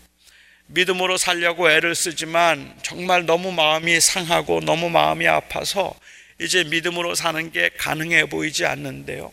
[0.67, 5.95] 믿음으로 살려고 애를 쓰지만 정말 너무 마음이 상하고 너무 마음이 아파서
[6.41, 9.33] 이제 믿음으로 사는 게 가능해 보이지 않는데요.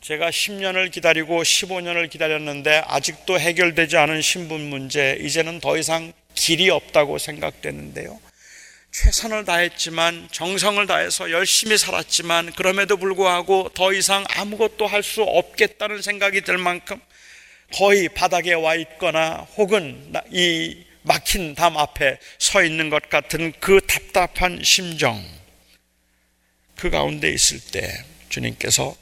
[0.00, 7.18] 제가 10년을 기다리고 15년을 기다렸는데 아직도 해결되지 않은 신분 문제, 이제는 더 이상 길이 없다고
[7.18, 8.20] 생각되는데요.
[8.92, 16.40] 최선을 다했지만 정성을 다해서 열심히 살았지만 그럼에도 불구하고 더 이상 아무것도 할 수 없겠다는 생각이
[16.40, 17.00] 들 만큼
[17.74, 24.60] 거의 바닥에 와 있거나 혹은 이 막힌 담 앞에 서 있는 것 같은 그 답답한
[24.64, 25.22] 심정
[26.76, 28.96] 그 가운데 있을 때 주님께서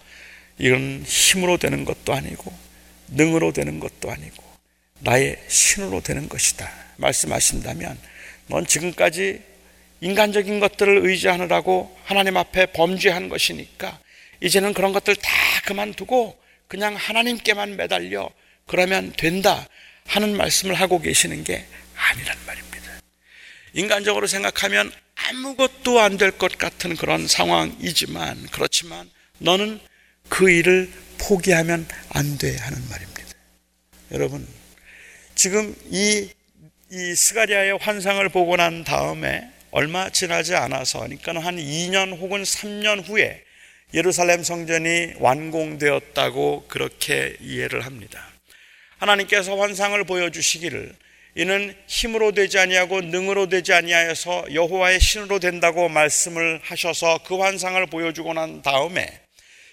[0.59, 2.53] 이건 힘으로 되는 것도 아니고
[3.09, 4.43] 능으로 되는 것도 아니고
[5.01, 7.99] 나의 신으로 되는 것이다 말씀하신다면
[8.49, 9.54] 넌 지금까지
[10.05, 13.99] 인간적인 것들을 의지하느라고 하나님 앞에 범죄한 것이니까
[14.43, 15.31] 이제는 그런 것들 다
[15.65, 16.39] 그만두고
[16.69, 18.29] 그냥 하나님께만 매달려
[18.67, 19.67] 그러면 된다
[20.07, 21.65] 하는 말씀을 하고 계시는 게
[21.97, 23.01] 아니란 말입니다.
[23.73, 29.81] 인간적으로 생각하면 아무것도 안 될 것 같은 그런 상황이지만 그렇지만 너는
[30.29, 33.25] 그 일을 포기하면 안 돼 하는 말입니다.
[34.13, 34.47] 여러분,
[35.35, 36.29] 지금 이,
[36.91, 43.43] 이 스가리아의 환상을 보고 난 다음에 얼마 지나지 않아서 그러니까 한 2년 혹은 3년 후에
[43.93, 48.25] 예루살렘 성전이 완공되었다고 그렇게 이해를 합니다.
[48.99, 50.95] 하나님께서 환상을 보여주시기를
[51.35, 58.33] 이는 힘으로 되지 아니하고 능으로 되지 아니하여서 여호와의 신으로 된다고 말씀을 하셔서 그 환상을 보여주고
[58.33, 59.09] 난 다음에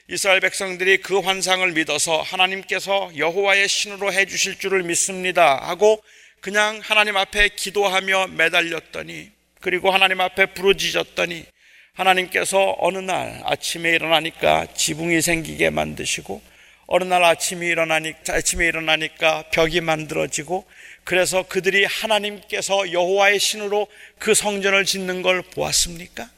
[0.10, 6.04] 이스라엘 백성들이 그 환상을 믿어서 하나님께서 여호와의 신으로 해 주실 줄을 믿습니다 하고
[6.40, 11.46] 그냥 하나님 앞에 기도하며 매달렸더니 그리고 하나님 앞에 부르짖었더니
[11.94, 16.42] 하나님께서 어느 날 아침에 일어나니까 지붕이 생기게 만드시고
[16.88, 20.66] 어느 날 아침에 일어나니까 아침에 일어나니까 벽이 만들어지고
[21.04, 23.88] 그래서 그들이 하나님께서 여호와의 신으로
[24.20, 26.30] 그 성전을 짓는 걸 보았습니까?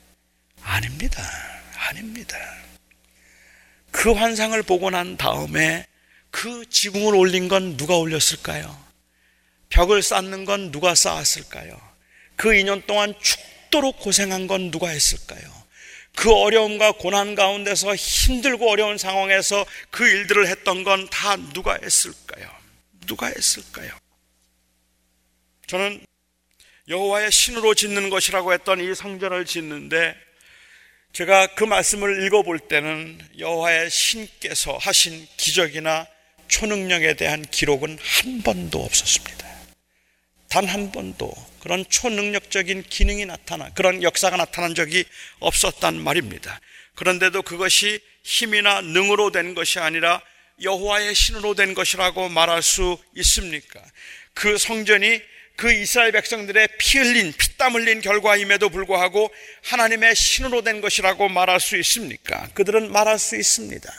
[0.61, 1.23] 아닙니다.
[1.89, 2.37] 아닙니다.
[3.91, 5.85] 그 환상을 보고 난 다음에
[6.29, 8.83] 그 지붕을 올린 건 누가 올렸을까요?
[9.69, 11.92] 벽을 쌓는 건 누가 쌓았을까요?
[12.35, 15.63] 그 2년 동안 죽도록 고생한 건 누가 했을까요?
[16.15, 22.49] 그 어려움과 고난 가운데서 힘들고 어려운 상황에서 그 일들을 했던 건 다 누가 했을까요?
[23.07, 23.91] 누가 했을까요?
[25.67, 26.05] 저는
[26.87, 30.15] 여호와의 신으로 짓는 것이라고 했던 이 성전을 짓는데
[31.13, 36.07] 제가 그 말씀을 읽어볼 때는 여호와의 신께서 하신 기적이나
[36.47, 39.52] 초능력에 대한 기록은 한 번도 없었습니다.
[40.53, 45.03] 단 한 번도 그런 초능력적인 기능이 나타나 그런 역사가 나타난 적이
[45.39, 46.61] 없었단 말입니다.
[46.93, 50.21] 그런데도 그것이 힘이나 능으로 된 것이 아니라
[50.61, 53.81] 여호와의 신으로 된 것이라고 말할 수 있습니까?
[54.35, 55.23] 그 성전이
[55.55, 59.33] 그 이스라엘 백성들의 피 흘린 피땀 흘린 결과임에도 불구하고
[59.63, 62.47] 하나님의 신으로 된 것이라고 말할 수 있습니까?
[62.53, 63.91] 그들은 말할 수 있습니다.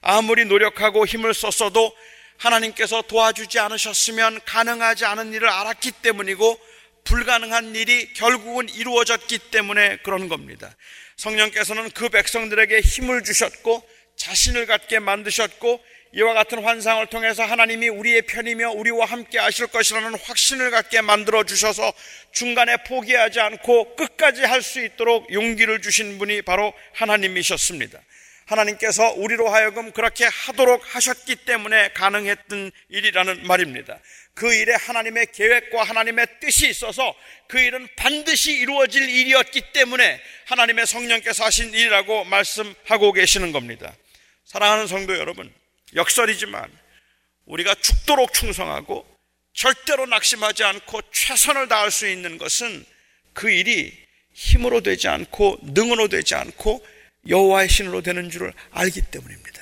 [0.00, 1.94] 아무리 노력하고 힘을 썼어도
[2.40, 6.58] 하나님께서 도와주지 않으셨으면 가능하지 않은 일을 알았기 때문이고
[7.04, 10.74] 불가능한 일이 결국은 이루어졌기 때문에 그런 겁니다.
[11.16, 13.86] 성령께서는 그 백성들에게 힘을 주셨고
[14.16, 15.82] 자신을 갖게 만드셨고
[16.12, 21.92] 이와 같은 환상을 통해서 하나님이 우리의 편이며 우리와 함께 하실 것이라는 확신을 갖게 만들어 주셔서
[22.32, 28.00] 중간에 포기하지 않고 끝까지 할 수 있도록 용기를 주신 분이 바로 하나님이셨습니다.
[28.50, 33.98] 하나님께서 우리로 하여금 그렇게 하도록 하셨기 때문에 가능했던 일이라는 말입니다.
[34.34, 37.14] 그 일에 하나님의 계획과 하나님의 뜻이 있어서
[37.46, 43.94] 그 일은 반드시 이루어질 일이었기 때문에 하나님의 성령께서 하신 일이라고 말씀하고 계시는 겁니다.
[44.44, 45.52] 사랑하는 성도 여러분,
[45.94, 46.70] 역설이지만
[47.46, 49.06] 우리가 죽도록 충성하고
[49.52, 52.84] 절대로 낙심하지 않고 최선을 다할 수 있는 것은
[53.32, 53.92] 그 일이
[54.32, 56.84] 힘으로 되지 않고 능으로 되지 않고
[57.28, 59.60] 여호와의 신으로 되는 줄을 알기 때문입니다.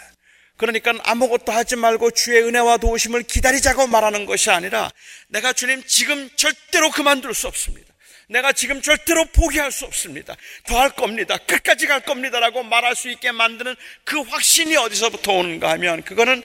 [0.56, 4.90] 그러니까 아무것도 하지 말고 주의 은혜와 도우심을 기다리자고 말하는 것이 아니라
[5.28, 7.86] 내가 주님 지금 절대로 그만둘 수 없습니다.
[8.28, 10.36] 내가 지금 절대로 포기할 수 없습니다.
[10.66, 11.38] 더 할 겁니다.
[11.38, 16.42] 끝까지 갈 겁니다라고 말할 수 있게 만드는 그 확신이 어디서부터 오는가 하면 그거는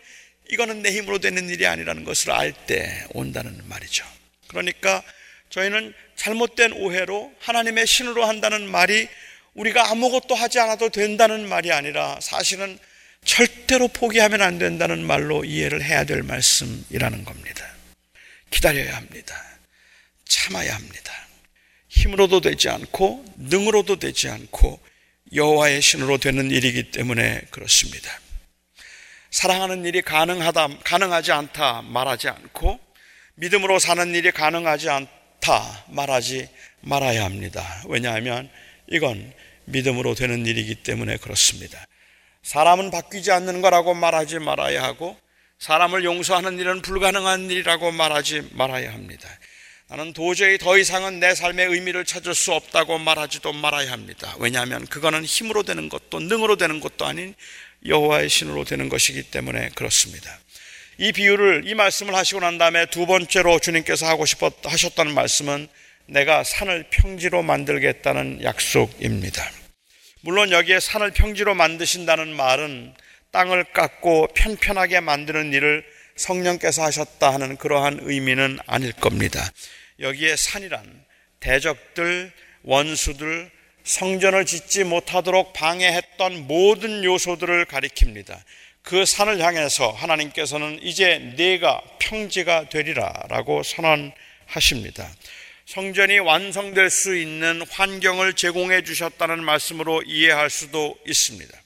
[0.52, 4.06] 이거는 내 힘으로 되는 일이 아니라는 것을 알 때 온다는 말이죠.
[4.48, 5.02] 그러니까
[5.50, 9.10] 저희는 잘못된 오해로 하나님의 신으로 한다는 말이
[9.54, 12.78] 우리가 아무것도 하지 않아도 된다는 말이 아니라 사실은
[13.24, 17.66] 절대로 포기하면 안 된다는 말로 이해를 해야 될 말씀이라는 겁니다.
[18.50, 19.42] 기다려야 합니다.
[20.26, 21.14] 참아야 합니다.
[21.88, 24.80] 힘으로도 되지 않고 능으로도 되지 않고
[25.34, 28.12] 여호와의 신으로 되는 일이기 때문에 그렇습니다.
[29.32, 32.80] 사랑하는 일이 가능하다, 가능하지 않다 말하지 않고
[33.36, 36.50] 믿음으로 사는 일이 가능하지 않다 말하지
[36.82, 37.84] 말아야 합니다.
[37.88, 38.50] 왜냐하면
[38.88, 39.34] 이건
[39.66, 41.86] 믿음으로 되는 일이기 때문에 그렇습니다.
[42.44, 45.18] 사람은 바뀌지 않는 거라고 말하지 말아야 하고
[45.60, 49.30] 사람을 용서하는 일은 불가능한 일이라고 말하지 말아야 합니다.
[49.88, 54.36] 나는 도저히 더 이상은 내 삶의 의미를 찾을 수 없다고 말하지도 말아야 합니다.
[54.40, 57.36] 왜냐하면 그거는 힘으로 되는 것도 능으로 되는 것도 아닌
[57.86, 60.40] 여호와의 신으로 되는 것이기 때문에 그렇습니다.
[60.98, 65.68] 이 비유를 이 말씀을 하시고 난 다음에 두 번째로 주님께서 하고 싶었 하셨다는 말씀은
[66.08, 69.44] 내가 산을 평지로 만들겠다는 약속입니다.
[70.22, 72.94] 물론 여기에 산을 평지로 만드신다는 말은
[73.32, 75.84] 땅을 깎고 편편하게 만드는 일을
[76.16, 79.44] 성령께서 하셨다 하는 그러한 의미는 아닐 겁니다.
[80.00, 81.04] 여기에 산이란
[81.40, 82.32] 대적들,
[82.64, 83.52] 원수들,
[83.84, 88.40] 성전을 짓지 못하도록 방해했던 모든 요소들을 가리킵니다.
[88.82, 95.10] 그 산을 향해서 하나님께서는 이제 내가 평지가 되리라 라고 선언하십니다.
[95.66, 101.58] 성전이 완성될 수 있는 환경을 제공해 주셨다는 말씀으로 이해할 수도 있습니다.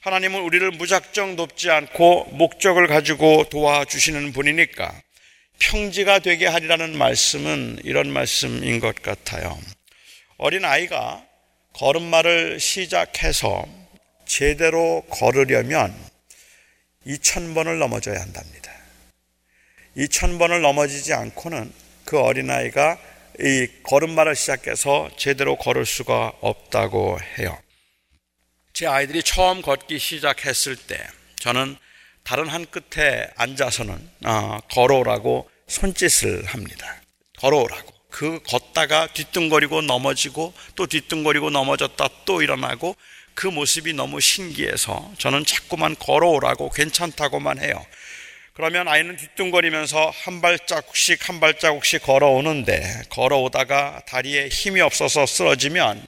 [0.00, 4.92] 하나님은 우리를 무작정 돕지 않고 목적을 가지고 도와주시는 분이니까
[5.58, 9.58] 평지가 되게 하리라는 말씀은 이런 말씀인 것 같아요.
[10.36, 11.24] 어린 아이가
[11.74, 13.66] 걸음마를 시작해서
[14.26, 15.94] 제대로 걸으려면
[17.06, 18.72] 2,000번을 넘어져야 한답니다.
[19.96, 21.72] 2,000번을 넘어지지 않고는
[22.04, 22.98] 그 어린아이가
[23.40, 27.58] 이 걸음마를 시작해서 제대로 걸을 수가 없다고 해요.
[28.72, 31.04] 제 아이들이 처음 걷기 시작했을 때
[31.36, 31.76] 저는
[32.22, 37.00] 다른 한 끝에 앉아서는 어, 걸어오라고 손짓을 합니다.
[37.38, 37.92] 걸어오라고.
[38.10, 42.96] 그 걷다가 뒤뚱거리고 넘어지고 또 뒤뚱거리고 넘어졌다 또 일어나고
[43.34, 47.84] 그 모습이 너무 신기해서 저는 자꾸만 걸어오라고 괜찮다고만 해요.
[48.54, 56.06] 그러면 아이는 뒤뚱거리면서 한 발자국씩 한 발자국씩 걸어오는데 걸어오다가 다리에 힘이 없어서 쓰러지면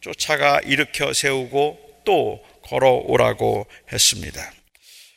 [0.00, 4.52] 쫓아가 일으켜 세우고 또 걸어오라고 했습니다.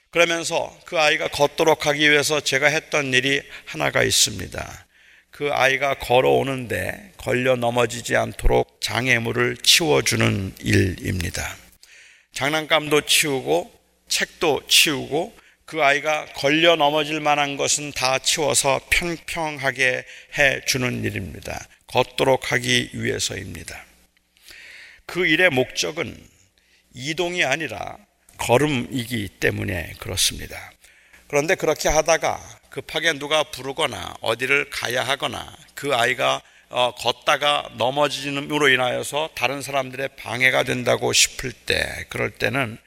[0.10, 4.88] 그러면서 그 아이가 걷도록 하기 위해서 제가 했던 일이 하나가 있습니다.
[5.30, 11.56] 그 아이가 걸어오는데 걸려 넘어지지 않도록 장애물을 치워주는 일입니다.
[12.34, 13.72] 장난감도 치우고
[14.08, 20.06] 책도 치우고 그 아이가 걸려 넘어질 만한 것은 다 치워서 평평하게
[20.38, 21.68] 해 주는 일입니다.
[21.88, 23.84] 걷도록 하기 위해서입니다.
[25.06, 26.18] 그 일의 목적은
[26.94, 27.98] 이동이 아니라
[28.38, 30.72] 걸음이기 때문에 그렇습니다.
[31.28, 32.40] 그런데 그렇게 하다가
[32.70, 40.64] 급하게 누가 부르거나 어디를 가야 하거나 그 아이가 어, 걷다가 넘어짐으로 인하여서 다른 사람들의 방해가
[40.64, 42.80] 된다고 싶을 때 그럴 때는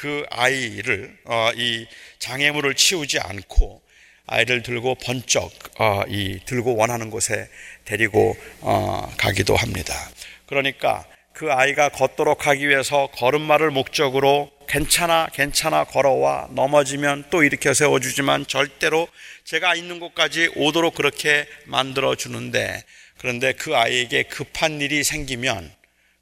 [0.00, 1.86] 그 아이를 어, 이
[2.20, 3.82] 장애물을 치우지 않고
[4.24, 7.50] 아이를 들고 번쩍 어, 이 들고 원하는 곳에
[7.84, 9.94] 데리고 어, 가기도 합니다.
[10.46, 18.46] 그러니까 그 아이가 걷도록 하기 위해서 걸음마를 목적으로 괜찮아, 괜찮아 걸어와 넘어지면 또 일으켜 세워주지만
[18.46, 19.06] 절대로
[19.44, 22.84] 제가 있는 곳까지 오도록 그렇게 만들어 주는데
[23.18, 25.70] 그런데 그 아이에게 급한 일이 생기면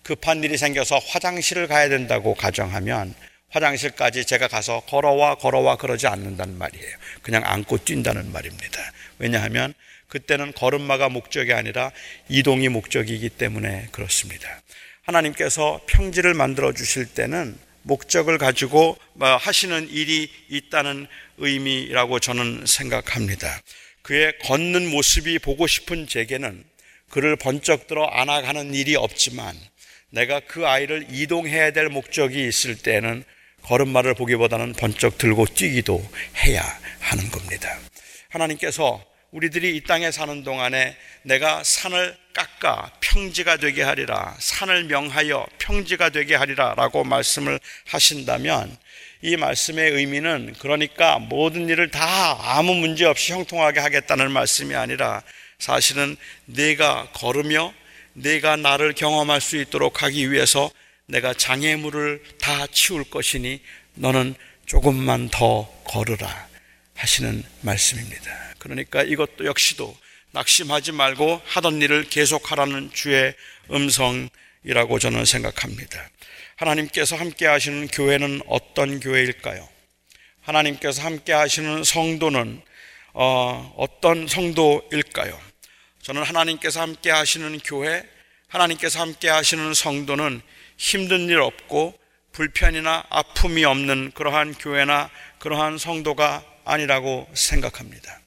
[0.03, 3.15] 급한 일이 생겨서 화장실을 가야 된다고 가정하면
[3.51, 6.97] 화장실까지 제가 가서 걸어와 걸어와 그러지 않는다는 말이에요.
[7.23, 8.93] 그냥 안고 뛴다는 말입니다.
[9.19, 9.75] 왜냐하면
[10.09, 11.93] 그때는 걸음마가 목적이 아니라
[12.29, 14.63] 이동이 목적이기 때문에 그렇습니다.
[15.03, 21.07] 하나님께서 평지를 만들어 주실 때는 목적을 가지고 뭐 하시는 일이 있다는
[21.39, 23.61] 의미라고 저는 생각합니다.
[24.03, 26.65] 그의 걷는 모습이 보고 싶은 제게는
[27.09, 29.57] 그를 번쩍 들어 안아가는 일이 없지만
[30.11, 33.25] 내가 그 아이를 이동해야 될 목적이 있을 때는
[33.69, 36.03] 걸음마를 보기보다는 번쩍 들고 뛰기도
[36.45, 36.63] 해야
[37.01, 37.79] 하는 겁니다.
[38.31, 46.09] 하나님께서 우리들이 이 땅에 사는 동안에 내가 산을 깎아 평지가 되게 하리라, 산을 명하여 평지가
[46.09, 48.75] 되게 하리라 라고 말씀을 하신다면
[49.21, 55.23] 이 말씀의 의미는 그러니까 모든 일을 다 아무 문제 없이 형통하게 하겠다는 말씀이 아니라
[55.59, 56.17] 사실은
[56.47, 57.75] 내가 걸으며
[58.15, 60.71] 내가 나를 경험할 수 있도록 하기 위해서
[61.09, 63.61] 내가 장애물을 다 치울 것이니
[63.95, 64.35] 너는
[64.67, 66.49] 조금만 더 걸으라
[66.95, 68.55] 하시는 말씀입니다.
[68.59, 69.97] 그러니까 이것도 역시도
[70.33, 73.35] 낙심하지 말고 하던 일을 계속하라는 주의
[73.71, 76.11] 음성이라고 저는 생각합니다.
[76.57, 79.67] 하나님께서 함께 하시는 교회는 어떤 교회일까요?
[80.43, 82.61] 하나님께서 함께 하시는 성도는
[83.15, 85.41] 어, 어떤 성도일까요?
[86.03, 88.05] 저는 하나님께서 함께 하시는 교회,
[88.49, 90.43] 하나님께서 함께 하시는 성도는
[90.79, 91.99] 힘든 일 없고
[92.33, 95.11] 불편이나 아픔이 없는 그러한 교회나
[95.41, 98.21] 그러한 성도가 아니라고 생각합니다.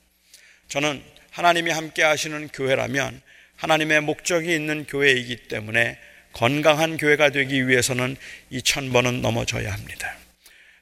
[0.67, 3.21] 저는 하나님이 함께 하시는 교회라면
[3.55, 5.97] 하나님의 목적이 있는 교회이기 때문에
[6.33, 8.17] 건강한 교회가 되기 위해서는
[8.51, 10.17] 2천번은 넘어져야 합니다.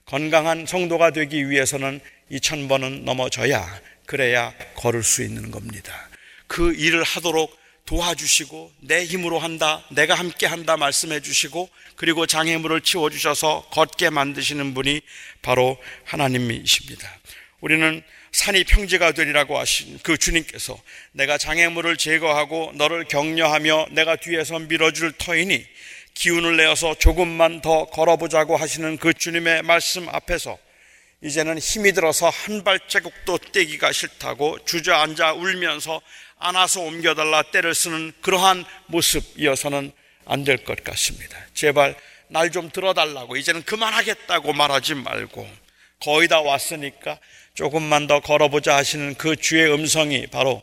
[0.05, 1.99] 건강한 성도가 되기 위해서는
[2.31, 6.09] 2천번은 넘어져야 그래야 걸을 수 있는 겁니다.
[6.47, 7.58] 그 일을 하도록
[7.89, 14.75] 도와주시고 내 힘으로 한다, 내가 함께 한다 말씀해 주시고 그리고 장애물을 치워 주셔서 걷게 만드시는
[14.75, 15.01] 분이
[15.41, 17.09] 바로 하나님이십니다.
[17.61, 20.79] 우리는 산이 평지가 되리라고 하신 그 주님께서
[21.13, 25.65] 내가 장애물을 제거하고 너를 격려하며 내가 뒤에서 밀어줄 터이니
[26.13, 30.59] 기운을 내어서 조금만 더 걸어보자고 하시는 그 주님의 말씀 앞에서
[31.21, 36.01] 이제는 힘이 들어서 한 발자국도 떼기가 싫다고 주저앉아 울면서
[36.39, 39.91] 안아서 옮겨달라 때를 쓰는 그러한 모습이어서는
[40.25, 41.37] 안 될 것 같습니다.
[41.53, 41.95] 제발
[42.29, 45.49] 날 좀 들어달라고 이제는 그만하겠다고 말하지 말고
[45.99, 47.19] 거의 다 왔으니까
[47.55, 50.61] 조금만 더 걸어보자 하시는 그 주의 음성이 바로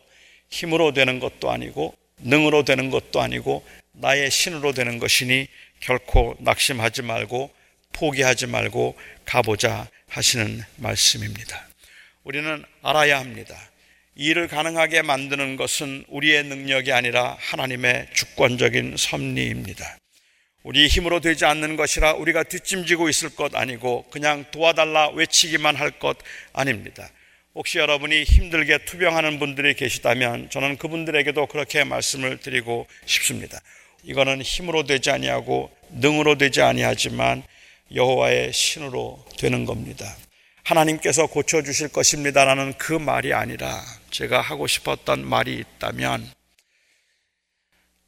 [0.49, 5.49] 힘으로 되는 것도 아니고 능으로 되는 것도 아니고 나의 신으로 되는 것이니
[5.81, 7.53] 결코 낙심하지 말고
[7.93, 8.97] 포기하지 말고
[9.27, 11.67] 가보자 하시는 말씀입니다.
[12.23, 13.57] 우리는 알아야 합니다.
[14.17, 19.99] 일을 가능하게 만드는 것은 우리의 능력이 아니라 하나님의 주권적인 섭리입니다.
[20.63, 26.17] 우리 힘으로 되지 않는 것이라 우리가 뒷짐지고 있을 것 아니고 그냥 도와달라 외치기만 할 것
[26.53, 27.09] 아닙니다.
[27.55, 33.61] 혹시 여러분이 힘들게 투병하는 분들이 계시다면 저는 그분들에게도 그렇게 말씀을 드리고 싶습니다.
[34.03, 37.43] 이거는 힘으로 되지 아니하고 능으로 되지 아니하지만
[37.95, 40.17] 여호와의 신으로 되는 겁니다.
[40.67, 46.29] 하나님께서 고쳐 주실 것입니다라는 그 말이 아니라 제가 하고 싶었던 말이 있다면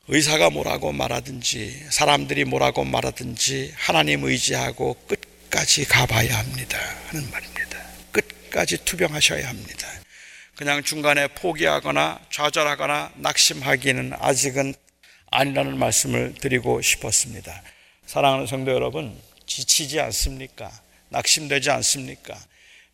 [0.08, 6.78] 의사가 뭐라고 말하든지 사람들이 뭐라고 말하든지 하나님 의지하고 끝까지 가봐야 합니다.
[7.08, 7.78] 하는 말입니다.
[8.10, 9.86] 끝까지 투병하셔야 합니다.
[10.56, 14.74] 그냥 중간에 포기하거나 좌절하거나 낙심하기는 아직은
[15.30, 17.62] 아니라는 말씀을 드리고 싶었습니다.
[18.06, 20.72] 사랑하는 성도 여러분, 지치지 않습니까?
[21.10, 22.38] 낙심되지 않습니까?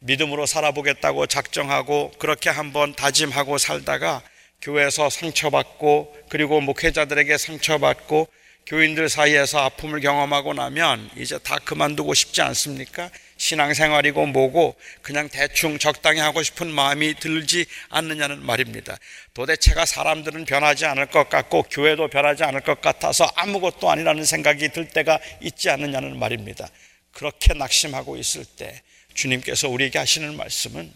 [0.01, 4.23] 믿음으로 살아보겠다고 작정하고 그렇게 한번 다짐하고 살다가
[4.61, 8.29] 교회에서 상처받고 그리고 목회자들에게 상처받고
[8.67, 13.11] 교인들 사이에서 아픔을 경험하고 나면 이제 다 그만두고 싶지 않습니까?
[13.37, 18.97] 신앙생활이고 뭐고 그냥 대충 적당히 하고 싶은 마음이 들지 않느냐는 말입니다.
[19.35, 24.89] 도대체가 사람들은 변하지 않을 것 같고 교회도 변하지 않을 것 같아서 아무것도 아니라는 생각이 들
[24.89, 26.67] 때가 있지 않느냐는 말입니다.
[27.15, 28.83] 그렇게 낙심하고 있을 때
[29.15, 30.93] 주님께서 우리에게 하시는 말씀은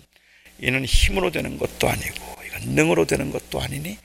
[0.60, 3.96] 이는 힘으로 되는 것도 아니고 능으로 되는 것도 아니니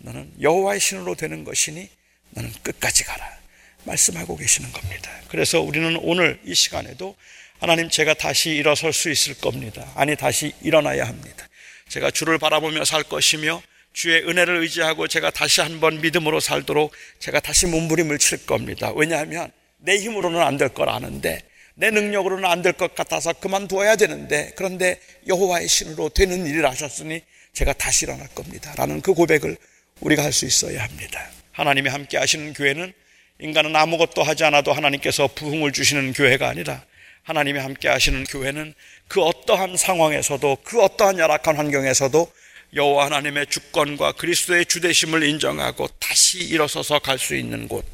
[0.00, 1.88] 너는 여호와의 신으로 되는 것이니
[2.30, 3.40] 너는 끝까지 가라.
[3.84, 5.10] 말씀하고 계시는 겁니다.
[5.28, 7.16] 그래서 우리는 오늘 이 시간에도
[7.60, 9.90] 하나님 제가 다시 일어설 수 있을 겁니다.
[9.94, 11.48] 아니 다시 일어나야 합니다.
[11.88, 13.62] 제가 주를 바라보며 살 것이며
[13.92, 18.92] 주의 은혜를 의지하고 제가 다시 한번 믿음으로 살도록 제가 다시 몸부림을 칠 겁니다.
[18.94, 21.40] 왜냐하면 내 힘으로는 안 될 걸 아는데
[21.80, 27.22] 내 능력으로는 안 될 것 같아서 그만두어야 되는데 그런데 여호와의 신으로 되는 일을 하셨으니
[27.54, 28.74] 제가 다시 일어날 겁니다.
[28.76, 29.56] 라는 그 고백을
[30.00, 31.26] 우리가 할 수 있어야 합니다.
[31.52, 32.92] 하나님이 함께 하시는 교회는
[33.40, 36.84] 인간은 아무것도 하지 않아도 하나님께서 부흥을 주시는 교회가 아니라
[37.22, 38.74] 하나님이 함께 하시는 교회는
[39.08, 42.30] 그 어떠한 상황에서도 그 어떠한 열악한 환경에서도
[42.74, 47.84] 여호와 하나님의 주권과 그리스도의 주대심을 인정하고 다시 일어서서 갈 수 있는 곳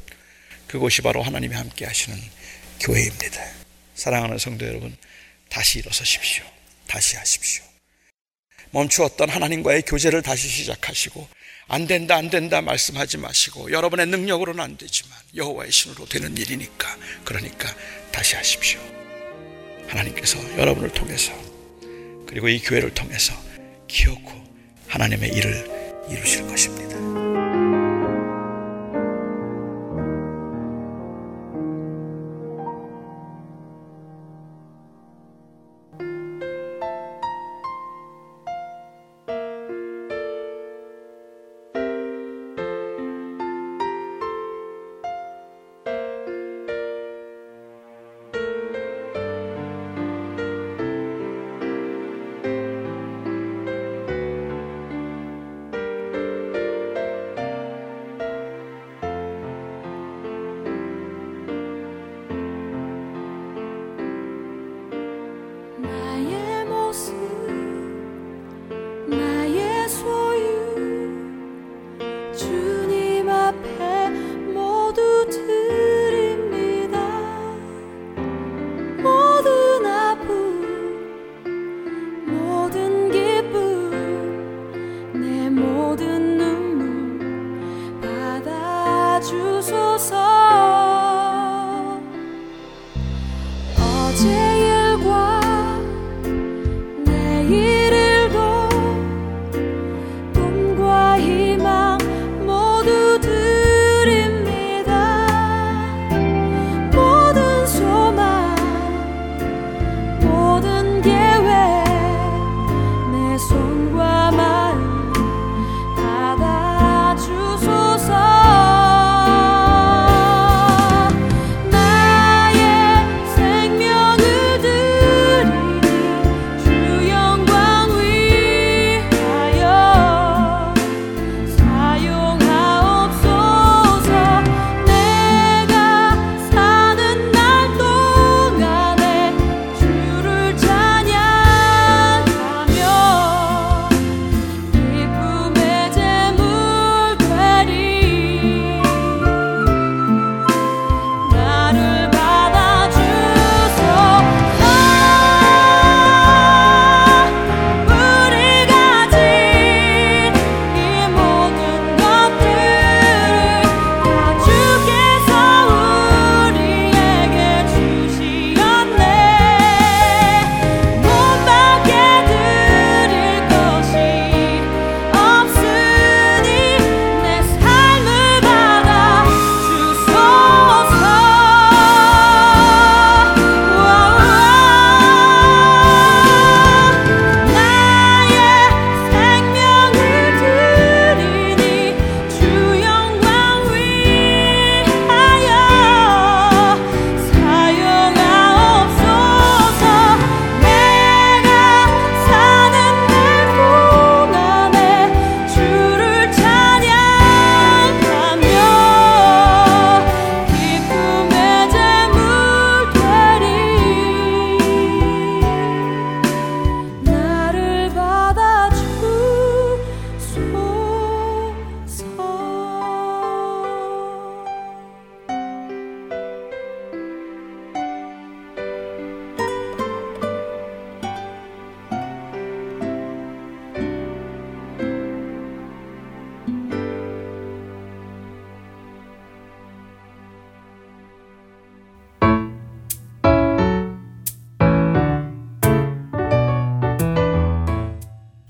[0.67, 2.17] 그곳이 바로 하나님이 함께 하시는
[2.81, 3.66] 교회입니다.
[3.97, 4.95] 사랑하는 성도 여러분
[5.49, 6.45] 다시 일어서십시오.
[6.87, 7.63] 다시 하십시오.
[8.69, 11.27] 멈추었던 하나님과의 교제를 다시 시작하시고
[11.67, 17.73] 안 된다 안 된다 말씀하지 마시고 여러분의 능력으로는 안 되지만 여호와의 신으로 되는 일이니까 그러니까
[18.11, 18.79] 다시 하십시오.
[19.87, 21.33] 하나님께서 여러분을 통해서
[22.27, 23.33] 그리고 이 교회를 통해서
[23.87, 24.31] 기어코
[24.87, 27.16] 하나님의 일을 이루실 것입니다.